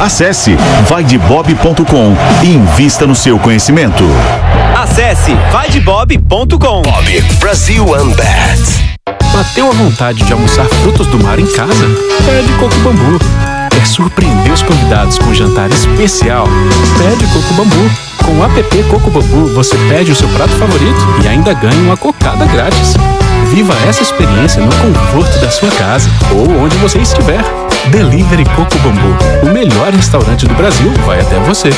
Acesse 0.00 0.56
vaidebob.com 0.88 2.16
e 2.42 2.54
invista 2.54 3.06
no 3.06 3.14
seu 3.14 3.38
conhecimento. 3.38 4.04
Acesse 4.74 5.36
vaidebob.com. 5.52 6.80
Bob, 6.80 7.20
Brasil 7.38 7.84
Unbet. 7.84 8.96
Bateu 9.34 9.68
a 9.68 9.74
vontade 9.74 10.24
de 10.24 10.32
almoçar 10.32 10.64
frutos 10.64 11.06
do 11.08 11.22
mar 11.22 11.38
em 11.38 11.46
casa? 11.46 11.86
Pede 12.24 12.50
Coco 12.58 12.78
Bambu. 12.78 13.18
Quer 13.70 13.86
surpreender 13.86 14.50
os 14.50 14.62
convidados 14.62 15.18
com 15.18 15.26
um 15.26 15.34
jantar 15.34 15.68
especial? 15.68 16.48
Pede 16.96 17.26
Coco 17.26 17.52
Bambu. 17.52 18.13
Com 18.24 18.38
o 18.38 18.44
app 18.44 18.82
Coco 18.84 19.10
Bambu, 19.10 19.46
você 19.54 19.76
pede 19.88 20.12
o 20.12 20.16
seu 20.16 20.28
prato 20.30 20.52
favorito 20.52 21.00
e 21.22 21.28
ainda 21.28 21.52
ganha 21.52 21.80
uma 21.82 21.96
cocada 21.96 22.46
grátis. 22.46 22.94
Viva 23.50 23.74
essa 23.86 24.02
experiência 24.02 24.64
no 24.64 24.72
conforto 24.72 25.38
da 25.40 25.50
sua 25.50 25.70
casa 25.72 26.08
ou 26.32 26.50
onde 26.62 26.76
você 26.78 26.98
estiver. 26.98 27.42
Delivery 27.90 28.44
Coco 28.56 28.78
Bambu, 28.78 29.16
o 29.42 29.52
melhor 29.52 29.92
restaurante 29.92 30.46
do 30.46 30.54
Brasil, 30.54 30.90
vai 31.04 31.20
até 31.20 31.38
você. 31.40 31.70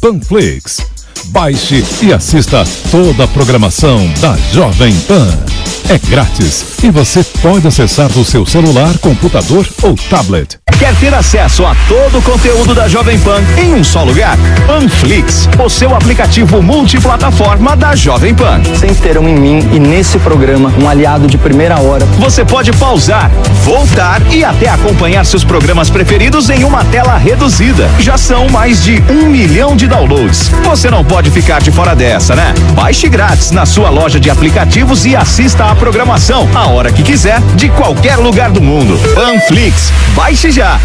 Panflix. 0.00 0.86
Baixe 1.28 1.82
e 2.02 2.12
assista 2.12 2.62
toda 2.90 3.24
a 3.24 3.28
programação 3.28 4.06
da 4.20 4.36
Jovem 4.52 4.94
Pan. 5.08 5.53
É 5.88 5.98
grátis 5.98 6.64
e 6.82 6.90
você 6.90 7.22
pode 7.42 7.66
acessar 7.66 8.08
do 8.08 8.24
seu 8.24 8.46
celular, 8.46 8.96
computador 8.98 9.68
ou 9.82 9.94
tablet. 9.94 10.58
Quer 10.78 10.94
ter 10.96 11.14
acesso 11.14 11.64
a 11.64 11.74
todo 11.86 12.18
o 12.18 12.22
conteúdo 12.22 12.74
da 12.74 12.88
Jovem 12.88 13.18
Pan 13.20 13.40
em 13.56 13.74
um 13.74 13.84
só 13.84 14.02
lugar? 14.02 14.36
Panflix, 14.66 15.48
o 15.62 15.68
seu 15.68 15.94
aplicativo 15.94 16.62
multiplataforma 16.62 17.76
da 17.76 17.94
Jovem 17.94 18.34
Pan. 18.34 18.60
Sempre 18.78 18.96
terão 18.96 19.28
em 19.28 19.34
mim 19.34 19.58
e 19.72 19.78
nesse 19.78 20.18
programa 20.18 20.72
um 20.82 20.88
aliado 20.88 21.26
de 21.26 21.38
primeira 21.38 21.78
hora. 21.80 22.04
Você 22.18 22.44
pode 22.44 22.72
pausar, 22.72 23.30
voltar 23.62 24.20
e 24.32 24.44
até 24.44 24.68
acompanhar 24.68 25.24
seus 25.24 25.44
programas 25.44 25.90
preferidos 25.90 26.50
em 26.50 26.64
uma 26.64 26.84
tela 26.86 27.16
reduzida. 27.16 27.88
Já 28.00 28.18
são 28.18 28.48
mais 28.48 28.82
de 28.82 29.02
um 29.10 29.28
milhão 29.28 29.76
de 29.76 29.86
downloads. 29.86 30.50
Você 30.64 30.90
não 30.90 31.04
pode 31.04 31.30
ficar 31.30 31.60
de 31.60 31.70
fora 31.70 31.94
dessa, 31.94 32.34
né? 32.34 32.52
Baixe 32.74 33.08
grátis 33.08 33.52
na 33.52 33.64
sua 33.64 33.90
loja 33.90 34.18
de 34.18 34.28
aplicativos 34.28 35.06
e 35.06 35.14
assista 35.14 35.64
a 35.64 35.73
programação 35.74 36.48
a 36.54 36.68
hora 36.68 36.92
que 36.92 37.02
quiser, 37.02 37.40
de 37.56 37.68
qualquer 37.70 38.16
lugar 38.16 38.50
do 38.50 38.60
mundo. 38.60 38.98
Panflix, 39.14 39.92
baixe 40.14 40.50
já. 40.50 40.80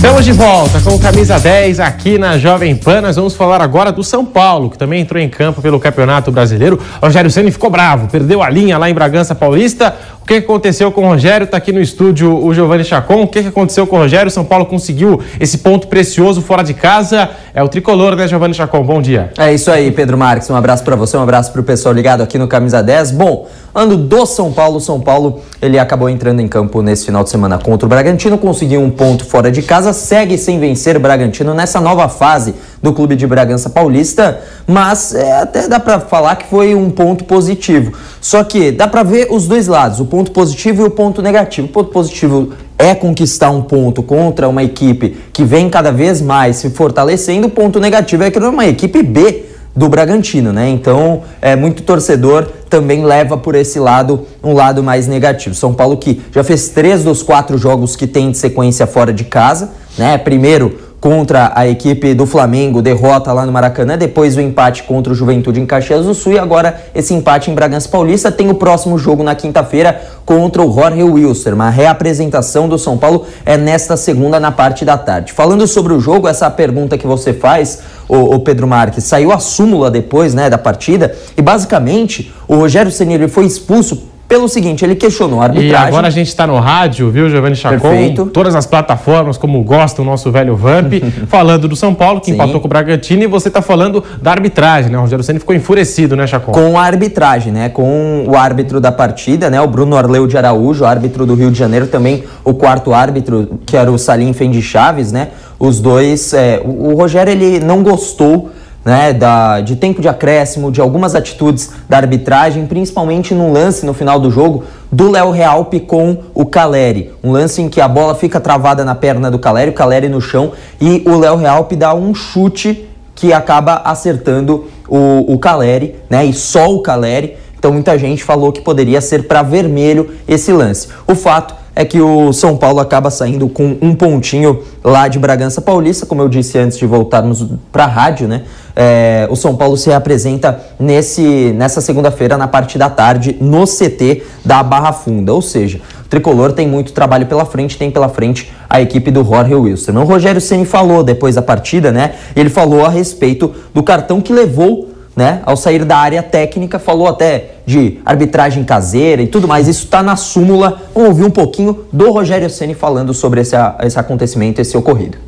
Estamos 0.00 0.24
de 0.24 0.32
volta 0.32 0.80
com 0.80 0.98
Camisa 0.98 1.38
10 1.38 1.78
aqui 1.78 2.16
na 2.16 2.38
Jovem 2.38 2.74
Pan. 2.74 3.02
Nós 3.02 3.16
vamos 3.16 3.34
falar 3.34 3.60
agora 3.60 3.92
do 3.92 4.02
São 4.02 4.24
Paulo, 4.24 4.70
que 4.70 4.78
também 4.78 5.02
entrou 5.02 5.20
em 5.20 5.28
campo 5.28 5.60
pelo 5.60 5.78
Campeonato 5.78 6.32
Brasileiro. 6.32 6.80
Rogério 7.02 7.30
Ceni 7.30 7.50
ficou 7.50 7.68
bravo, 7.68 8.08
perdeu 8.08 8.42
a 8.42 8.48
linha 8.48 8.78
lá 8.78 8.88
em 8.88 8.94
Bragança 8.94 9.34
Paulista. 9.34 9.94
Que 10.30 10.36
aconteceu 10.36 10.92
com 10.92 11.02
o 11.02 11.08
Rogério? 11.08 11.44
Está 11.44 11.56
aqui 11.56 11.72
no 11.72 11.80
estúdio 11.80 12.32
o 12.32 12.54
Giovanni 12.54 12.84
Chacon. 12.84 13.22
O 13.22 13.26
que 13.26 13.40
aconteceu 13.40 13.84
com 13.84 13.96
o 13.96 13.98
Rogério? 13.98 14.30
São 14.30 14.44
Paulo 14.44 14.64
conseguiu 14.64 15.20
esse 15.40 15.58
ponto 15.58 15.88
precioso 15.88 16.40
fora 16.40 16.62
de 16.62 16.72
casa. 16.72 17.30
É 17.52 17.60
o 17.64 17.68
tricolor, 17.68 18.14
né, 18.14 18.28
Giovanni 18.28 18.54
Chacon? 18.54 18.84
Bom 18.84 19.02
dia. 19.02 19.32
É 19.36 19.52
isso 19.52 19.72
aí, 19.72 19.90
Pedro 19.90 20.16
Marques. 20.16 20.48
Um 20.48 20.54
abraço 20.54 20.84
para 20.84 20.94
você, 20.94 21.16
um 21.16 21.22
abraço 21.22 21.50
para 21.50 21.60
o 21.60 21.64
pessoal 21.64 21.92
ligado 21.92 22.22
aqui 22.22 22.38
no 22.38 22.46
Camisa 22.46 22.80
10. 22.80 23.10
Bom, 23.10 23.48
ando 23.74 23.96
do 23.96 24.26
São 24.26 24.52
Paulo, 24.52 24.80
São 24.80 25.00
Paulo, 25.00 25.40
ele 25.60 25.78
acabou 25.78 26.08
entrando 26.08 26.40
em 26.40 26.48
campo 26.48 26.82
nesse 26.82 27.06
final 27.06 27.22
de 27.22 27.30
semana 27.30 27.58
contra 27.58 27.86
o 27.86 27.88
Bragantino, 27.88 28.36
conseguiu 28.38 28.80
um 28.80 28.90
ponto 28.90 29.24
fora 29.24 29.50
de 29.50 29.62
casa, 29.62 29.92
segue 29.92 30.36
sem 30.36 30.58
vencer 30.58 30.96
o 30.96 31.00
Bragantino 31.00 31.54
nessa 31.54 31.80
nova 31.80 32.08
fase 32.08 32.54
do 32.82 32.92
clube 32.92 33.14
de 33.16 33.26
Bragança 33.26 33.70
Paulista, 33.70 34.40
mas 34.66 35.14
é, 35.14 35.40
até 35.40 35.68
dá 35.68 35.78
para 35.78 36.00
falar 36.00 36.36
que 36.36 36.46
foi 36.46 36.74
um 36.74 36.90
ponto 36.90 37.24
positivo. 37.24 37.92
Só 38.20 38.42
que 38.42 38.72
dá 38.72 38.88
para 38.88 39.02
ver 39.02 39.28
os 39.30 39.46
dois 39.46 39.66
lados, 39.66 40.00
o 40.00 40.04
ponto 40.04 40.30
positivo 40.30 40.82
e 40.82 40.86
o 40.86 40.90
ponto 40.90 41.22
negativo. 41.22 41.66
O 41.66 41.70
ponto 41.70 41.90
positivo 41.90 42.52
é 42.78 42.94
conquistar 42.94 43.50
um 43.50 43.62
ponto 43.62 44.02
contra 44.02 44.48
uma 44.48 44.62
equipe 44.62 45.16
que 45.32 45.44
vem 45.44 45.68
cada 45.68 45.92
vez 45.92 46.22
mais 46.22 46.56
se 46.56 46.70
fortalecendo, 46.70 47.46
o 47.46 47.50
ponto 47.50 47.78
negativo 47.78 48.22
é 48.24 48.30
que 48.30 48.40
não 48.40 48.46
é 48.48 48.50
uma 48.50 48.66
equipe 48.66 49.02
B 49.02 49.49
do 49.74 49.88
Bragantino, 49.88 50.52
né? 50.52 50.68
Então, 50.68 51.22
é 51.40 51.54
muito 51.54 51.82
torcedor 51.82 52.46
também 52.68 53.04
leva 53.04 53.36
por 53.36 53.54
esse 53.54 53.78
lado 53.78 54.26
um 54.42 54.52
lado 54.52 54.82
mais 54.82 55.06
negativo. 55.06 55.54
São 55.54 55.74
Paulo 55.74 55.96
que 55.96 56.20
já 56.32 56.44
fez 56.44 56.68
três 56.68 57.04
dos 57.04 57.22
quatro 57.22 57.58
jogos 57.58 57.96
que 57.96 58.06
tem 58.06 58.30
de 58.30 58.38
sequência 58.38 58.86
fora 58.86 59.12
de 59.12 59.24
casa, 59.24 59.70
né? 59.98 60.18
Primeiro 60.18 60.89
contra 61.00 61.50
a 61.54 61.66
equipe 61.66 62.12
do 62.12 62.26
Flamengo, 62.26 62.82
derrota 62.82 63.32
lá 63.32 63.46
no 63.46 63.52
Maracanã, 63.52 63.96
depois 63.96 64.36
o 64.36 64.40
empate 64.40 64.82
contra 64.82 65.12
o 65.12 65.16
Juventude 65.16 65.58
em 65.58 65.64
Caxias 65.64 66.04
do 66.04 66.12
Sul 66.12 66.34
e 66.34 66.38
agora 66.38 66.78
esse 66.94 67.14
empate 67.14 67.50
em 67.50 67.54
Bragança 67.54 67.88
Paulista. 67.88 68.30
Tem 68.30 68.50
o 68.50 68.54
próximo 68.54 68.98
jogo 68.98 69.22
na 69.22 69.34
quinta-feira 69.34 69.98
contra 70.26 70.62
o 70.62 70.70
Jorge 70.70 71.02
Wilster. 71.02 71.54
Uma 71.54 71.70
reapresentação 71.70 72.68
do 72.68 72.78
São 72.78 72.98
Paulo 72.98 73.24
é 73.46 73.56
nesta 73.56 73.96
segunda 73.96 74.38
na 74.38 74.52
parte 74.52 74.84
da 74.84 74.98
tarde. 74.98 75.32
Falando 75.32 75.66
sobre 75.66 75.94
o 75.94 76.00
jogo, 76.00 76.28
essa 76.28 76.50
pergunta 76.50 76.98
que 76.98 77.06
você 77.06 77.32
faz, 77.32 77.80
o, 78.06 78.38
Pedro 78.40 78.66
Marques, 78.66 79.04
saiu 79.04 79.32
a 79.32 79.38
súmula 79.38 79.90
depois 79.90 80.34
né, 80.34 80.50
da 80.50 80.58
partida 80.58 81.14
e 81.36 81.40
basicamente 81.40 82.32
o 82.46 82.56
Rogério 82.56 82.92
Ceni 82.92 83.26
foi 83.28 83.46
expulso 83.46 84.09
pelo 84.30 84.48
seguinte, 84.48 84.84
ele 84.84 84.94
questionou 84.94 85.40
a 85.40 85.46
arbitragem. 85.46 85.72
E 85.72 85.74
agora 85.74 86.06
a 86.06 86.10
gente 86.10 86.28
está 86.28 86.46
no 86.46 86.56
rádio, 86.60 87.10
viu, 87.10 87.28
Giovanni 87.28 87.56
Chacon? 87.56 87.80
Perfeito. 87.80 88.26
Todas 88.26 88.54
as 88.54 88.64
plataformas, 88.64 89.36
como 89.36 89.60
gosta 89.64 90.00
o 90.02 90.04
nosso 90.04 90.30
velho 90.30 90.54
Vamp, 90.54 90.92
falando 91.26 91.66
do 91.66 91.74
São 91.74 91.92
Paulo, 91.92 92.20
que 92.20 92.26
Sim. 92.26 92.34
empatou 92.34 92.60
com 92.60 92.66
o 92.66 92.68
Bragantino, 92.68 93.24
e 93.24 93.26
você 93.26 93.48
está 93.48 93.60
falando 93.60 94.04
da 94.22 94.30
arbitragem, 94.30 94.88
né? 94.88 94.96
O 94.98 95.00
Rogério 95.00 95.24
Senna 95.24 95.40
ficou 95.40 95.52
enfurecido, 95.52 96.14
né, 96.14 96.28
Chacon? 96.28 96.52
Com 96.52 96.78
a 96.78 96.84
arbitragem, 96.84 97.52
né? 97.52 97.70
Com 97.70 98.24
o 98.28 98.36
árbitro 98.36 98.80
da 98.80 98.92
partida, 98.92 99.50
né? 99.50 99.60
O 99.60 99.66
Bruno 99.66 99.96
Arleu 99.96 100.28
de 100.28 100.38
Araújo, 100.38 100.84
árbitro 100.84 101.26
do 101.26 101.34
Rio 101.34 101.50
de 101.50 101.58
Janeiro, 101.58 101.88
também 101.88 102.22
o 102.44 102.54
quarto 102.54 102.94
árbitro, 102.94 103.58
que 103.66 103.76
era 103.76 103.90
o 103.90 103.98
Salim 103.98 104.32
Fendi 104.32 104.62
Chaves, 104.62 105.10
né? 105.10 105.30
Os 105.58 105.80
dois, 105.80 106.32
é, 106.34 106.62
o, 106.64 106.92
o 106.92 106.94
Rogério, 106.94 107.32
ele 107.32 107.58
não 107.58 107.82
gostou 107.82 108.48
né, 108.84 109.12
da, 109.12 109.60
de 109.60 109.76
tempo 109.76 110.00
de 110.00 110.08
acréscimo, 110.08 110.72
de 110.72 110.80
algumas 110.80 111.14
atitudes 111.14 111.70
da 111.88 111.98
arbitragem, 111.98 112.66
principalmente 112.66 113.34
num 113.34 113.52
lance 113.52 113.84
no 113.84 113.92
final 113.92 114.18
do 114.18 114.30
jogo 114.30 114.64
do 114.90 115.10
Léo 115.10 115.30
Realpe 115.30 115.80
com 115.80 116.18
o 116.34 116.46
Caleri. 116.46 117.12
Um 117.22 117.30
lance 117.30 117.60
em 117.60 117.68
que 117.68 117.80
a 117.80 117.88
bola 117.88 118.14
fica 118.14 118.40
travada 118.40 118.84
na 118.84 118.94
perna 118.94 119.30
do 119.30 119.38
Caleri, 119.38 119.70
o 119.70 119.74
Caleri 119.74 120.08
no 120.08 120.20
chão, 120.20 120.52
e 120.80 121.02
o 121.06 121.18
Léo 121.18 121.36
Realpe 121.36 121.76
dá 121.76 121.94
um 121.94 122.14
chute 122.14 122.88
que 123.14 123.32
acaba 123.32 123.82
acertando 123.84 124.66
o, 124.88 125.34
o 125.34 125.38
Caleri, 125.38 125.96
né, 126.08 126.24
e 126.24 126.32
só 126.32 126.72
o 126.74 126.80
Caleri. 126.80 127.36
Então 127.60 127.70
muita 127.70 127.96
gente 127.98 128.24
falou 128.24 128.50
que 128.50 128.62
poderia 128.62 129.02
ser 129.02 129.28
para 129.28 129.42
vermelho 129.42 130.08
esse 130.26 130.50
lance. 130.50 130.88
O 131.06 131.14
fato 131.14 131.54
é 131.76 131.84
que 131.84 132.00
o 132.00 132.32
São 132.32 132.56
Paulo 132.56 132.80
acaba 132.80 133.10
saindo 133.10 133.48
com 133.48 133.76
um 133.80 133.94
pontinho 133.94 134.62
lá 134.82 135.08
de 135.08 135.18
Bragança 135.18 135.60
Paulista, 135.60 136.04
como 136.06 136.22
eu 136.22 136.28
disse 136.28 136.58
antes 136.58 136.78
de 136.78 136.86
voltarmos 136.86 137.46
para 137.70 137.84
a 137.84 137.86
rádio, 137.86 138.26
né? 138.26 138.42
É, 138.74 139.28
o 139.30 139.36
São 139.36 139.54
Paulo 139.56 139.76
se 139.76 139.92
apresenta 139.92 140.58
nesse, 140.78 141.52
nessa 141.54 141.80
segunda-feira, 141.80 142.36
na 142.36 142.48
parte 142.48 142.78
da 142.78 142.88
tarde, 142.88 143.36
no 143.40 143.66
CT 143.66 144.22
da 144.44 144.62
Barra 144.62 144.92
Funda. 144.92 145.32
Ou 145.32 145.42
seja, 145.42 145.80
o 146.04 146.08
tricolor 146.08 146.52
tem 146.52 146.66
muito 146.66 146.92
trabalho 146.92 147.26
pela 147.26 147.44
frente, 147.44 147.76
tem 147.76 147.90
pela 147.90 148.08
frente 148.08 148.50
a 148.68 148.80
equipe 148.80 149.10
do 149.10 149.22
Jorge 149.22 149.54
Wilson. 149.54 149.92
O 149.92 150.04
Rogério 150.04 150.40
Ceni 150.40 150.64
falou 150.64 151.02
depois 151.02 151.34
da 151.34 151.42
partida, 151.42 151.92
né? 151.92 152.14
Ele 152.34 152.48
falou 152.48 152.84
a 152.84 152.88
respeito 152.88 153.54
do 153.74 153.82
cartão 153.82 154.20
que 154.20 154.32
levou 154.32 154.89
né, 155.14 155.42
ao 155.44 155.56
sair 155.56 155.84
da 155.84 155.96
área 155.96 156.22
técnica, 156.22 156.78
falou 156.78 157.08
até 157.08 157.56
de 157.66 157.98
arbitragem 158.04 158.64
caseira 158.64 159.22
e 159.22 159.26
tudo 159.26 159.48
mais. 159.48 159.68
Isso 159.68 159.84
está 159.84 160.02
na 160.02 160.16
súmula. 160.16 160.82
Vamos 160.94 161.10
ouvir 161.10 161.24
um 161.24 161.30
pouquinho 161.30 161.84
do 161.92 162.10
Rogério 162.10 162.48
Ceni 162.48 162.74
falando 162.74 163.12
sobre 163.12 163.40
esse, 163.40 163.56
esse 163.82 163.98
acontecimento, 163.98 164.60
esse 164.60 164.76
ocorrido. 164.76 165.18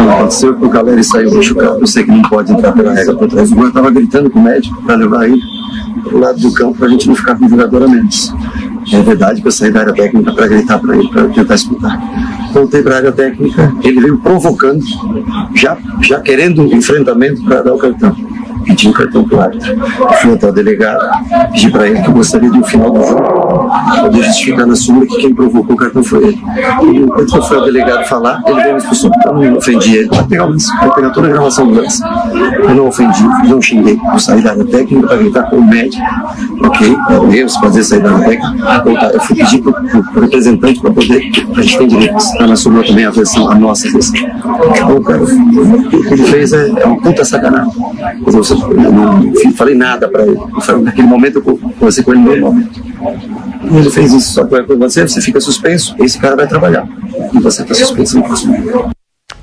Aconteceu 0.00 0.56
que 0.56 0.64
o 0.64 0.70
Caleri 0.70 1.04
saiu 1.04 1.34
machucado. 1.34 1.80
Eu 1.80 1.86
sei 1.86 2.04
que 2.04 2.10
não 2.10 2.22
pode 2.22 2.52
entrar 2.52 2.72
pela 2.72 2.92
regra. 2.92 3.16
Eu 3.20 3.68
estava 3.68 3.90
gritando 3.90 4.30
com 4.30 4.38
o 4.38 4.42
médico 4.42 4.82
para 4.82 4.96
levar 4.96 5.28
ele 5.28 5.40
para 6.02 6.16
o 6.16 6.18
lado 6.18 6.40
do 6.40 6.52
campo 6.52 6.78
para 6.78 6.86
a 6.86 6.90
gente 6.90 7.08
não 7.08 7.14
ficar 7.14 7.36
com 7.36 7.48
jogador 7.48 7.82
a 7.84 7.88
menos. 7.88 8.32
É 8.92 9.00
verdade 9.00 9.40
que 9.40 9.46
eu 9.46 9.52
saí 9.52 9.70
da 9.70 9.80
área 9.80 9.92
técnica 9.92 10.32
para 10.32 10.48
gritar 10.48 10.78
para 10.78 10.96
ele, 10.96 11.08
para 11.08 11.28
tentar 11.28 11.54
escutar. 11.54 12.00
Voltei 12.52 12.82
para 12.82 12.94
a 12.94 12.96
área 12.98 13.12
técnica, 13.12 13.72
ele 13.82 14.00
veio 14.00 14.18
provocando, 14.18 14.84
já, 15.54 15.78
já 16.02 16.20
querendo 16.20 16.66
enfrentamento 16.74 17.42
para 17.44 17.62
dar 17.62 17.74
o 17.74 17.78
cartão 17.78 18.14
pedi 18.62 18.88
um 18.88 18.92
cartão 18.92 19.24
para 19.28 19.36
o 19.36 19.40
árbitro. 19.40 19.76
Fui 20.20 20.34
até 20.34 20.46
o 20.48 20.52
delegado, 20.52 21.00
pedi 21.52 21.70
para 21.70 21.88
ele 21.88 22.00
que 22.00 22.08
eu 22.08 22.12
gostaria 22.12 22.50
de 22.50 22.58
um 22.58 22.64
final 22.64 22.90
do 22.90 23.02
jogo 23.04 23.41
poder 24.00 24.22
justificar 24.24 24.66
na 24.66 24.76
súmula 24.76 25.06
que 25.06 25.16
quem 25.16 25.34
provocou 25.34 25.74
o 25.74 25.78
cartão 25.78 26.02
foi 26.02 26.28
ele. 26.28 26.42
E 26.82 26.96
enquanto 26.98 27.42
foi 27.42 27.58
o 27.58 27.64
delegado 27.64 28.04
falar, 28.06 28.42
ele 28.46 28.60
veio 28.60 28.72
me 28.72 28.78
expulsou. 28.78 29.10
Eu 29.24 29.32
não 29.34 29.56
ofendi 29.56 29.96
ele. 29.96 30.08
Vai 30.08 30.24
pegar, 30.24 30.46
vai 30.46 30.94
pegar 30.94 31.10
toda 31.10 31.28
a 31.28 31.30
gravação 31.30 31.66
do 31.66 31.74
lance. 31.80 32.02
Eu 32.62 32.74
não 32.74 32.88
ofendi, 32.88 33.22
não 33.48 33.60
xinguei. 33.60 33.98
Eu 34.12 34.18
saí 34.18 34.42
da 34.42 34.50
área 34.50 34.64
técnica 34.64 35.06
para 35.06 35.16
gritar 35.16 35.42
com 35.44 35.56
o 35.56 35.64
médico. 35.64 36.02
Ok, 36.64 36.96
é 37.10 37.36
erro, 37.36 37.50
fazer 37.60 37.84
sair 37.84 38.02
da 38.02 38.12
área 38.12 38.28
técnica. 38.28 39.10
Eu 39.12 39.20
fui 39.20 39.36
pedir 39.36 39.62
para 39.62 39.72
o 39.72 40.20
representante 40.20 40.80
para 40.80 40.90
poder. 40.90 41.30
A 41.56 41.62
gente 41.62 41.78
tem 41.78 41.88
direito. 41.88 42.16
Está 42.16 42.46
na 42.46 42.56
súmula 42.56 42.84
também 42.84 43.04
a 43.04 43.10
versão, 43.10 43.50
a 43.50 43.54
nossa 43.54 43.90
versão. 43.90 44.16
Então, 44.16 45.02
cara, 45.02 45.22
o 45.22 45.26
que 45.26 46.14
ele 46.14 46.24
fez 46.24 46.52
é, 46.52 46.68
é 46.68 46.86
uma 46.86 47.00
puta 47.00 47.24
sacanagem. 47.24 47.72
Eu, 48.26 48.84
eu 48.84 48.92
não 48.92 49.52
falei 49.56 49.74
nada 49.74 50.08
para 50.08 50.24
ele. 50.24 50.38
Naquele 50.82 51.06
momento 51.06 51.36
eu 51.36 51.42
conversei 51.78 52.04
com 52.04 52.12
ele 52.12 52.20
normalmente. 52.20 52.91
Ele 53.64 53.90
fez 53.90 54.12
isso 54.12 54.32
só 54.32 54.44
com 54.44 54.78
você, 54.78 55.02
você 55.06 55.20
fica 55.20 55.40
suspenso, 55.40 55.94
esse 55.98 56.18
cara 56.18 56.36
vai 56.36 56.46
trabalhar. 56.46 56.86
E 57.32 57.38
você 57.40 57.62
está 57.62 57.74
suspenso 57.74 58.18
no 58.18 58.24
próximo 58.24 58.92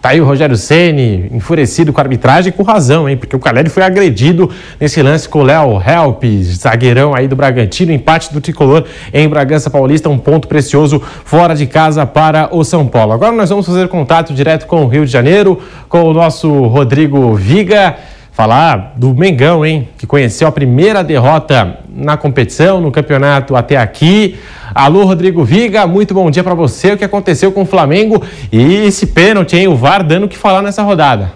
Tá 0.01 0.10
aí 0.10 0.22
o 0.22 0.25
Rogério 0.25 0.56
Ceni 0.56 1.30
enfurecido 1.34 1.92
com 1.92 2.00
a 2.00 2.04
arbitragem 2.04 2.54
com 2.54 2.63
razão, 2.63 3.10
hein? 3.10 3.18
Porque 3.18 3.36
o 3.36 3.39
Caleri 3.39 3.68
foi 3.68 3.84
agredido 3.84 4.50
nesse 4.80 5.01
lance 5.01 5.28
com 5.28 5.39
o 5.39 5.44
Léo 5.44 5.74
Help, 5.74 6.24
zagueirão 6.44 7.13
aí 7.13 7.28
do 7.28 7.36
Bragantino, 7.36 7.92
empate 7.92 8.32
do 8.32 8.39
tricolor 8.39 8.86
em 9.13 9.28
Bragança 9.28 9.70
Paulista, 9.70 10.08
um 10.08 10.18
ponto 10.18 10.48
precioso 10.48 11.01
fora 11.25 11.54
de 11.54 11.66
casa 11.66 12.06
para 12.06 12.48
o 12.56 12.63
São 12.63 12.88
Paulo. 12.88 13.12
Agora 13.12 13.34
nós 13.34 13.50
vamos 13.50 13.66
fazer 13.66 13.89
contato 13.89 14.34
direto 14.34 14.68
com 14.68 14.86
o 14.86 14.88
Rio 14.88 15.06
de 15.06 15.12
Janeiro, 15.12 15.60
com 15.89 16.04
o 16.04 16.13
nosso 16.13 16.50
Rodrigo 16.68 17.36
Viga 17.36 17.98
falar 18.39 18.93
do 18.96 19.13
Mengão, 19.13 19.65
hein? 19.65 19.89
Que 19.98 20.08
conheceu 20.08 20.48
a 20.48 20.51
primeira 20.53 21.03
derrota 21.03 21.79
na 21.93 22.15
competição, 22.15 22.79
no 22.79 22.89
campeonato 22.89 23.53
até 23.53 23.75
aqui. 23.75 24.38
Alô, 24.74 25.03
Rodrigo 25.03 25.43
Viga, 25.43 25.86
muito 25.86 26.13
bom 26.13 26.31
dia 26.31 26.41
para 26.41 26.53
você. 26.53 26.93
O 26.93 26.98
que 26.98 27.03
aconteceu 27.03 27.51
com 27.51 27.63
o 27.63 27.65
Flamengo 27.65 28.24
e 28.50 28.75
esse 28.86 29.08
pênalti, 29.08 29.58
hein? 29.58 29.67
O 29.67 29.75
VAR 29.75 30.05
dando 30.05 30.25
o 30.25 30.29
que 30.29 30.38
falar 30.38 30.62
nessa 30.62 30.81
rodada. 30.81 31.34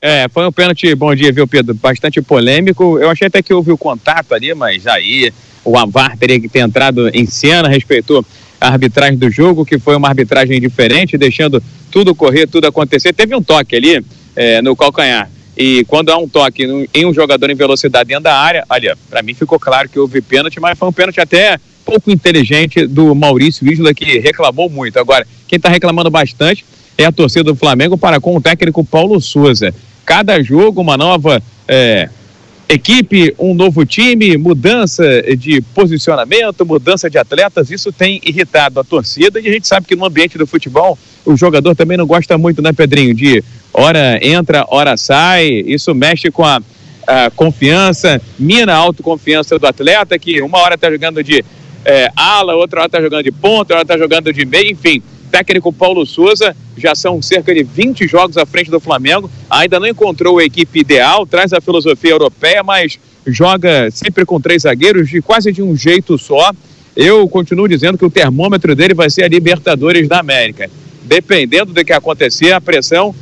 É, 0.00 0.26
foi 0.30 0.46
um 0.46 0.50
pênalti, 0.50 0.94
bom 0.94 1.14
dia, 1.14 1.30
viu, 1.30 1.46
Pedro? 1.46 1.74
Bastante 1.74 2.22
polêmico. 2.22 2.98
Eu 2.98 3.10
achei 3.10 3.26
até 3.26 3.42
que 3.42 3.52
houve 3.52 3.70
o 3.70 3.76
contato 3.76 4.32
ali, 4.32 4.54
mas 4.54 4.86
aí 4.86 5.30
o 5.62 5.72
VAR 5.90 6.16
teria 6.16 6.40
que 6.40 6.48
ter 6.48 6.60
entrado 6.60 7.10
em 7.12 7.26
cena, 7.26 7.68
respeitou 7.68 8.24
a 8.58 8.68
arbitragem 8.68 9.18
do 9.18 9.30
jogo, 9.30 9.62
que 9.62 9.78
foi 9.78 9.94
uma 9.94 10.08
arbitragem 10.08 10.58
diferente, 10.58 11.18
deixando 11.18 11.62
tudo 11.90 12.14
correr, 12.14 12.46
tudo 12.46 12.66
acontecer. 12.66 13.12
Teve 13.12 13.36
um 13.36 13.42
toque 13.42 13.76
ali 13.76 14.02
é, 14.34 14.62
no 14.62 14.74
calcanhar 14.74 15.28
e 15.56 15.84
quando 15.86 16.10
há 16.10 16.18
um 16.18 16.28
toque 16.28 16.88
em 16.92 17.06
um 17.06 17.14
jogador 17.14 17.48
em 17.50 17.54
velocidade 17.54 18.08
dentro 18.08 18.24
da 18.24 18.36
área, 18.36 18.64
olha, 18.68 18.96
para 19.08 19.22
mim 19.22 19.34
ficou 19.34 19.58
claro 19.58 19.88
que 19.88 19.98
houve 19.98 20.20
pênalti, 20.20 20.58
mas 20.58 20.78
foi 20.78 20.88
um 20.88 20.92
pênalti 20.92 21.20
até 21.20 21.58
pouco 21.84 22.10
inteligente 22.10 22.86
do 22.86 23.14
Maurício 23.14 23.70
Isla, 23.70 23.94
que 23.94 24.18
reclamou 24.18 24.68
muito. 24.68 24.98
Agora, 24.98 25.26
quem 25.46 25.56
está 25.56 25.68
reclamando 25.68 26.10
bastante 26.10 26.64
é 26.96 27.04
a 27.04 27.12
torcida 27.12 27.44
do 27.44 27.56
Flamengo 27.56 27.96
para 27.96 28.20
com 28.20 28.36
o 28.36 28.40
técnico 28.40 28.84
Paulo 28.84 29.20
Souza. 29.20 29.72
Cada 30.04 30.42
jogo, 30.42 30.80
uma 30.80 30.96
nova 30.96 31.42
é, 31.68 32.08
equipe, 32.68 33.34
um 33.38 33.54
novo 33.54 33.84
time, 33.84 34.36
mudança 34.36 35.04
de 35.36 35.60
posicionamento, 35.60 36.64
mudança 36.64 37.08
de 37.10 37.18
atletas, 37.18 37.70
isso 37.70 37.92
tem 37.92 38.20
irritado 38.24 38.80
a 38.80 38.84
torcida 38.84 39.40
e 39.40 39.48
a 39.48 39.52
gente 39.52 39.68
sabe 39.68 39.86
que 39.86 39.96
no 39.96 40.04
ambiente 40.04 40.38
do 40.38 40.46
futebol 40.46 40.98
o 41.24 41.36
jogador 41.36 41.74
também 41.74 41.96
não 41.96 42.06
gosta 42.06 42.36
muito, 42.36 42.60
né, 42.60 42.72
Pedrinho, 42.72 43.14
de 43.14 43.42
hora 43.74 44.18
entra, 44.22 44.64
hora 44.68 44.96
sai, 44.96 45.46
isso 45.66 45.92
mexe 45.94 46.30
com 46.30 46.44
a, 46.44 46.62
a 47.06 47.30
confiança, 47.30 48.22
mina 48.38 48.72
a 48.72 48.76
autoconfiança 48.76 49.58
do 49.58 49.66
atleta, 49.66 50.18
que 50.18 50.40
uma 50.40 50.58
hora 50.58 50.76
está 50.76 50.90
jogando 50.90 51.22
de 51.22 51.44
é, 51.84 52.08
ala, 52.16 52.54
outra 52.54 52.80
hora 52.80 52.86
está 52.86 53.02
jogando 53.02 53.24
de 53.24 53.32
ponta, 53.32 53.58
outra 53.58 53.76
hora 53.76 53.82
está 53.82 53.98
jogando 53.98 54.32
de 54.32 54.46
meio, 54.46 54.70
enfim. 54.70 55.02
Técnico 55.30 55.72
Paulo 55.72 56.06
Souza, 56.06 56.56
já 56.76 56.94
são 56.94 57.20
cerca 57.20 57.52
de 57.52 57.64
20 57.64 58.06
jogos 58.06 58.36
à 58.36 58.46
frente 58.46 58.70
do 58.70 58.78
Flamengo, 58.78 59.28
ainda 59.50 59.80
não 59.80 59.88
encontrou 59.88 60.38
a 60.38 60.44
equipe 60.44 60.78
ideal, 60.78 61.26
traz 61.26 61.52
a 61.52 61.60
filosofia 61.60 62.12
europeia, 62.12 62.62
mas 62.62 63.00
joga 63.26 63.90
sempre 63.90 64.24
com 64.24 64.40
três 64.40 64.62
zagueiros, 64.62 65.08
de 65.08 65.20
quase 65.20 65.50
de 65.50 65.60
um 65.60 65.76
jeito 65.76 66.16
só. 66.16 66.52
Eu 66.94 67.28
continuo 67.28 67.66
dizendo 67.66 67.98
que 67.98 68.04
o 68.04 68.10
termômetro 68.10 68.76
dele 68.76 68.94
vai 68.94 69.10
ser 69.10 69.24
a 69.24 69.28
Libertadores 69.28 70.08
da 70.08 70.20
América. 70.20 70.70
Dependendo 71.02 71.72
do 71.72 71.84
que 71.84 71.92
acontecer, 71.92 72.52
a 72.52 72.60
pressão 72.60 73.12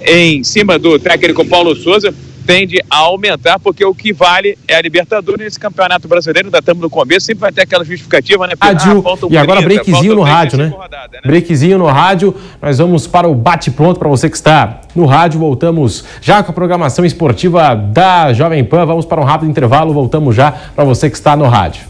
em 0.00 0.42
cima 0.44 0.78
do 0.78 0.98
técnico 0.98 1.44
Paulo 1.44 1.74
Souza 1.74 2.14
tende 2.48 2.82
a 2.88 2.96
aumentar, 2.96 3.58
porque 3.58 3.84
o 3.84 3.94
que 3.94 4.10
vale 4.10 4.56
é 4.66 4.76
a 4.76 4.80
Libertadores 4.80 5.44
nesse 5.44 5.60
campeonato 5.60 6.08
brasileiro, 6.08 6.48
ainda 6.48 6.60
estamos 6.60 6.80
no 6.80 6.88
começo, 6.88 7.26
sempre 7.26 7.42
vai 7.42 7.52
ter 7.52 7.60
aquela 7.60 7.84
justificativa, 7.84 8.46
né? 8.46 8.54
Rádio, 8.58 9.04
ah, 9.06 9.26
um 9.26 9.30
e 9.30 9.36
agora 9.36 9.62
30, 9.62 9.84
breakzinho 9.84 10.14
no 10.14 10.22
rádio, 10.22 10.56
né? 10.56 10.68
Rodada, 10.68 11.12
né? 11.12 11.20
Breakzinho 11.26 11.76
no 11.76 11.84
rádio, 11.84 12.34
nós 12.62 12.78
vamos 12.78 13.06
para 13.06 13.28
o 13.28 13.34
bate-pronto 13.34 13.98
para 13.98 14.08
você 14.08 14.30
que 14.30 14.36
está 14.36 14.80
no 14.94 15.04
rádio, 15.04 15.38
voltamos 15.38 16.02
já 16.22 16.42
com 16.42 16.50
a 16.50 16.54
programação 16.54 17.04
esportiva 17.04 17.74
da 17.74 18.32
Jovem 18.32 18.64
Pan, 18.64 18.86
vamos 18.86 19.04
para 19.04 19.20
um 19.20 19.24
rápido 19.24 19.50
intervalo, 19.50 19.92
voltamos 19.92 20.34
já 20.34 20.50
para 20.50 20.84
você 20.84 21.10
que 21.10 21.16
está 21.16 21.36
no 21.36 21.46
rádio. 21.46 21.82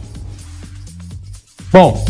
Bom, 1.70 2.04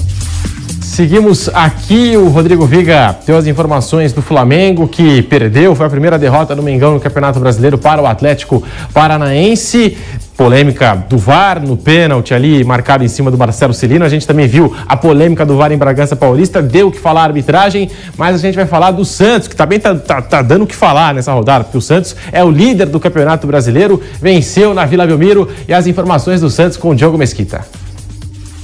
Seguimos 0.98 1.48
aqui, 1.50 2.16
o 2.16 2.26
Rodrigo 2.26 2.66
Viga 2.66 3.16
deu 3.24 3.36
as 3.36 3.46
informações 3.46 4.12
do 4.12 4.20
Flamengo 4.20 4.88
que 4.88 5.22
perdeu, 5.22 5.72
foi 5.72 5.86
a 5.86 5.88
primeira 5.88 6.18
derrota 6.18 6.56
do 6.56 6.62
Mengão 6.62 6.94
no 6.94 6.98
Campeonato 6.98 7.38
Brasileiro 7.38 7.78
para 7.78 8.02
o 8.02 8.06
Atlético 8.08 8.64
Paranaense. 8.92 9.96
Polêmica 10.36 10.96
do 11.08 11.16
VAR 11.16 11.60
no 11.60 11.76
pênalti 11.76 12.34
ali, 12.34 12.64
marcado 12.64 13.04
em 13.04 13.08
cima 13.08 13.30
do 13.30 13.38
Marcelo 13.38 13.72
Celino. 13.72 14.04
A 14.04 14.08
gente 14.08 14.26
também 14.26 14.48
viu 14.48 14.74
a 14.88 14.96
polêmica 14.96 15.46
do 15.46 15.56
VAR 15.56 15.70
em 15.70 15.78
Bragança 15.78 16.16
Paulista, 16.16 16.60
deu 16.60 16.88
o 16.88 16.90
que 16.90 16.98
falar 16.98 17.20
a 17.20 17.24
arbitragem, 17.26 17.88
mas 18.16 18.34
a 18.34 18.38
gente 18.38 18.56
vai 18.56 18.66
falar 18.66 18.90
do 18.90 19.04
Santos, 19.04 19.46
que 19.46 19.54
também 19.54 19.78
tá, 19.78 19.94
tá, 19.94 20.20
tá 20.20 20.42
dando 20.42 20.62
o 20.62 20.66
que 20.66 20.74
falar 20.74 21.14
nessa 21.14 21.32
rodada, 21.32 21.62
porque 21.62 21.78
o 21.78 21.82
Santos 21.82 22.16
é 22.32 22.42
o 22.42 22.50
líder 22.50 22.86
do 22.86 22.98
Campeonato 22.98 23.46
Brasileiro, 23.46 24.02
venceu 24.20 24.74
na 24.74 24.84
Vila 24.84 25.06
Belmiro 25.06 25.48
e 25.68 25.72
as 25.72 25.86
informações 25.86 26.40
do 26.40 26.50
Santos 26.50 26.76
com 26.76 26.90
o 26.90 26.94
Diogo 26.96 27.16
Mesquita. 27.16 27.77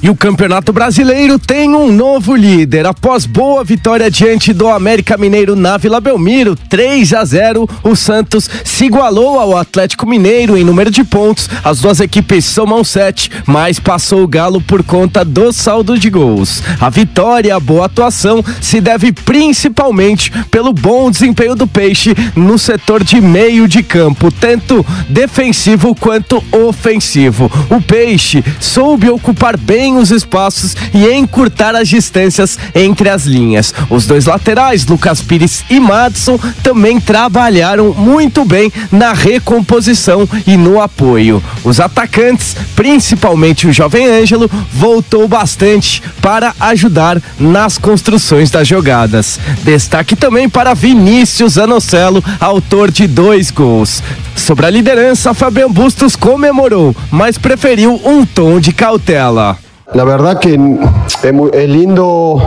E 0.02 0.10
o 0.10 0.14
Campeonato 0.14 0.70
Brasileiro 0.70 1.38
tem 1.38 1.74
um 1.74 1.90
novo 1.90 2.36
líder. 2.36 2.86
Após 2.86 3.24
boa 3.24 3.64
vitória 3.64 4.10
diante 4.10 4.52
do 4.52 4.68
América 4.68 5.16
Mineiro 5.16 5.56
na 5.56 5.78
Vila 5.78 5.98
Belmiro, 5.98 6.54
3 6.54 7.14
a 7.14 7.24
0, 7.24 7.66
o 7.82 7.96
Santos 7.96 8.50
se 8.62 8.84
igualou 8.84 9.38
ao 9.38 9.56
Atlético 9.56 10.06
Mineiro 10.06 10.58
em 10.58 10.64
número 10.64 10.90
de 10.90 11.02
pontos. 11.04 11.48
As 11.64 11.80
duas 11.80 12.00
equipes 12.00 12.44
somam 12.44 12.84
7, 12.84 13.30
mas 13.46 13.78
passou 13.78 14.22
o 14.22 14.28
Galo 14.28 14.60
por 14.60 14.82
conta 14.82 15.24
do 15.24 15.50
saldo 15.54 15.98
de 15.98 16.10
gols. 16.10 16.62
A 16.78 16.90
vitória 16.90 17.48
e 17.48 17.52
a 17.52 17.58
boa 17.58 17.86
atuação 17.86 18.44
se 18.60 18.82
deve 18.82 19.10
principalmente 19.10 20.30
pelo 20.50 20.74
bom 20.74 21.10
desempenho 21.10 21.54
do 21.54 21.66
Peixe 21.66 22.14
no 22.36 22.58
setor 22.58 23.02
de 23.02 23.22
meio 23.22 23.66
de 23.66 23.82
campo, 23.82 24.30
tanto 24.30 24.84
defensivo 25.08 25.94
quanto 25.94 26.44
ofensivo. 26.52 27.50
O 27.70 27.80
Peixe 27.80 28.44
soube 28.60 29.08
ocupar 29.08 29.56
bem 29.56 29.93
os 29.96 30.10
espaços 30.10 30.76
e 30.92 31.08
encurtar 31.12 31.74
as 31.74 31.88
distâncias 31.88 32.58
entre 32.74 33.08
as 33.08 33.24
linhas. 33.24 33.72
Os 33.88 34.06
dois 34.06 34.26
laterais, 34.26 34.86
Lucas 34.86 35.20
Pires 35.20 35.64
e 35.70 35.80
Madison, 35.80 36.38
também 36.62 37.00
trabalharam 37.00 37.92
muito 37.94 38.44
bem 38.44 38.72
na 38.90 39.12
recomposição 39.12 40.28
e 40.46 40.56
no 40.56 40.80
apoio. 40.80 41.42
Os 41.62 41.80
atacantes, 41.80 42.56
principalmente 42.74 43.66
o 43.66 43.72
jovem 43.72 44.06
Ângelo, 44.06 44.50
voltou 44.72 45.26
bastante 45.26 46.02
para 46.20 46.54
ajudar 46.60 47.20
nas 47.38 47.78
construções 47.78 48.50
das 48.50 48.66
jogadas. 48.66 49.38
Destaque 49.62 50.16
também 50.16 50.48
para 50.48 50.74
Vinícius 50.74 51.58
Anocelo, 51.58 52.22
autor 52.40 52.90
de 52.90 53.06
dois 53.06 53.50
gols. 53.50 54.02
Sobre 54.36 54.66
a 54.66 54.70
liderança, 54.70 55.34
Fabian 55.34 55.70
Bustos 55.70 56.16
comemorou, 56.16 56.94
mas 57.10 57.38
preferiu 57.38 58.00
um 58.04 58.24
tom 58.26 58.58
de 58.60 58.72
cautela. 58.72 59.58
La 59.94 60.02
verdad 60.02 60.40
que 60.40 60.54
es, 60.54 61.68
lindo 61.68 62.42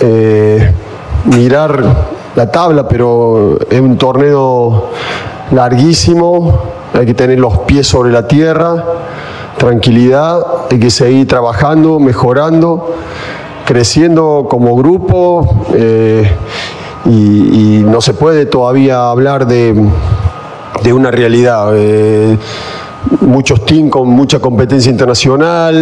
eh, 0.00 0.72
mirar 1.26 1.84
la 2.34 2.50
tabla, 2.50 2.88
pero 2.88 3.56
es 3.70 3.80
un 3.80 3.96
torneo 3.96 4.88
larguísimo, 5.52 6.62
hay 6.94 7.06
que 7.06 7.14
tener 7.14 7.38
los 7.38 7.58
pies 7.58 7.86
sobre 7.86 8.10
la 8.10 8.26
tierra, 8.26 8.84
tranquilidad, 9.56 10.44
hay 10.68 10.80
que 10.80 10.90
seguir 10.90 11.28
trabajando, 11.28 12.00
mejorando, 12.00 12.96
creciendo 13.64 14.48
como 14.50 14.74
grupo 14.74 15.66
eh, 15.74 16.28
y, 17.04 17.84
no 17.86 18.00
se 18.00 18.14
puede 18.14 18.46
todavía 18.46 19.10
hablar 19.10 19.46
de, 19.46 19.72
una 20.92 21.12
realidad. 21.12 21.70
Eh, 21.74 22.36
muchos 23.20 23.64
teams 23.64 23.90
con 23.90 24.08
mucha 24.08 24.38
competencia 24.38 24.90
internacional, 24.90 25.74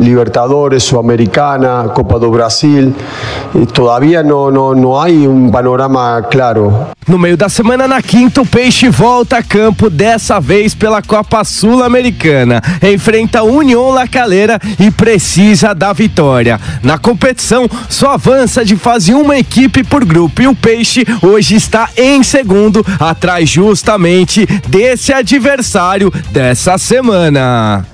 Libertadores, 0.00 0.82
Sudamericana, 0.82 1.90
Copa 1.94 2.18
do 2.18 2.30
Brasil. 2.30 2.94
Todavía 3.72 4.22
no, 4.22 4.50
no, 4.50 4.74
no 4.74 5.00
hay 5.00 5.26
un 5.26 5.50
panorama 5.50 6.22
claro. 6.30 6.88
No 7.06 7.18
meio 7.18 7.36
da 7.36 7.50
semana, 7.50 7.86
na 7.86 8.00
quinta, 8.00 8.40
o 8.40 8.46
Peixe 8.46 8.88
volta 8.88 9.36
a 9.36 9.42
campo, 9.42 9.90
dessa 9.90 10.40
vez 10.40 10.74
pela 10.74 11.02
Copa 11.02 11.44
Sul-Americana. 11.44 12.62
Enfrenta 12.82 13.40
a 13.40 13.44
União 13.44 13.90
La 13.90 14.08
Calera 14.08 14.58
e 14.80 14.90
precisa 14.90 15.74
da 15.74 15.92
vitória. 15.92 16.58
Na 16.82 16.96
competição, 16.96 17.68
só 17.90 18.14
avança 18.14 18.64
de 18.64 18.76
fase 18.76 19.12
uma 19.12 19.36
equipe 19.36 19.84
por 19.84 20.04
grupo 20.04 20.40
e 20.40 20.46
o 20.46 20.54
Peixe 20.54 21.04
hoje 21.22 21.56
está 21.56 21.90
em 21.96 22.22
segundo, 22.22 22.84
atrás 22.98 23.50
justamente 23.50 24.46
desse 24.66 25.12
adversário 25.12 26.10
dessa 26.32 26.63
semana. 26.78 27.84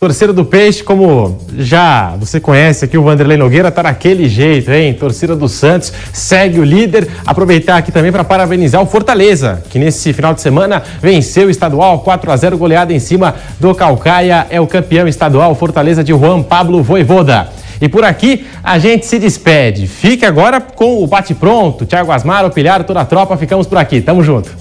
Torcida 0.00 0.32
do 0.32 0.46
Peixe, 0.46 0.82
como 0.82 1.38
já 1.58 2.16
você 2.16 2.40
conhece 2.40 2.86
aqui, 2.86 2.96
o 2.96 3.02
Vanderlei 3.02 3.36
Nogueira 3.36 3.70
tá 3.70 3.82
daquele 3.82 4.30
jeito, 4.30 4.70
hein? 4.72 4.94
Torcida 4.94 5.36
do 5.36 5.46
Santos 5.46 5.92
segue 6.10 6.58
o 6.58 6.64
líder. 6.64 7.06
Aproveitar 7.26 7.76
aqui 7.76 7.92
também 7.92 8.10
para 8.10 8.24
parabenizar 8.24 8.80
o 8.80 8.86
Fortaleza, 8.86 9.62
que 9.68 9.78
nesse 9.78 10.14
final 10.14 10.32
de 10.32 10.40
semana 10.40 10.82
venceu 11.02 11.48
o 11.48 11.50
estadual 11.50 12.00
4 12.00 12.32
a 12.32 12.36
0 12.38 12.56
goleada 12.56 12.94
em 12.94 12.98
cima 12.98 13.34
do 13.60 13.74
Calcaia. 13.74 14.46
É 14.48 14.58
o 14.58 14.66
campeão 14.66 15.06
estadual 15.06 15.54
Fortaleza 15.54 16.02
de 16.02 16.12
Juan 16.12 16.42
Pablo 16.42 16.82
Voivoda. 16.82 17.50
E 17.78 17.86
por 17.86 18.02
aqui 18.02 18.46
a 18.64 18.78
gente 18.78 19.04
se 19.04 19.18
despede. 19.18 19.86
Fique 19.86 20.24
agora 20.24 20.62
com 20.62 21.04
o 21.04 21.06
bate-pronto. 21.06 21.84
Thiago 21.84 22.10
Asmar, 22.10 22.46
o 22.46 22.50
Pilhar, 22.50 22.84
toda 22.84 23.02
a 23.02 23.04
tropa. 23.04 23.36
Ficamos 23.36 23.66
por 23.66 23.76
aqui. 23.76 24.00
Tamo 24.00 24.22
junto. 24.22 24.59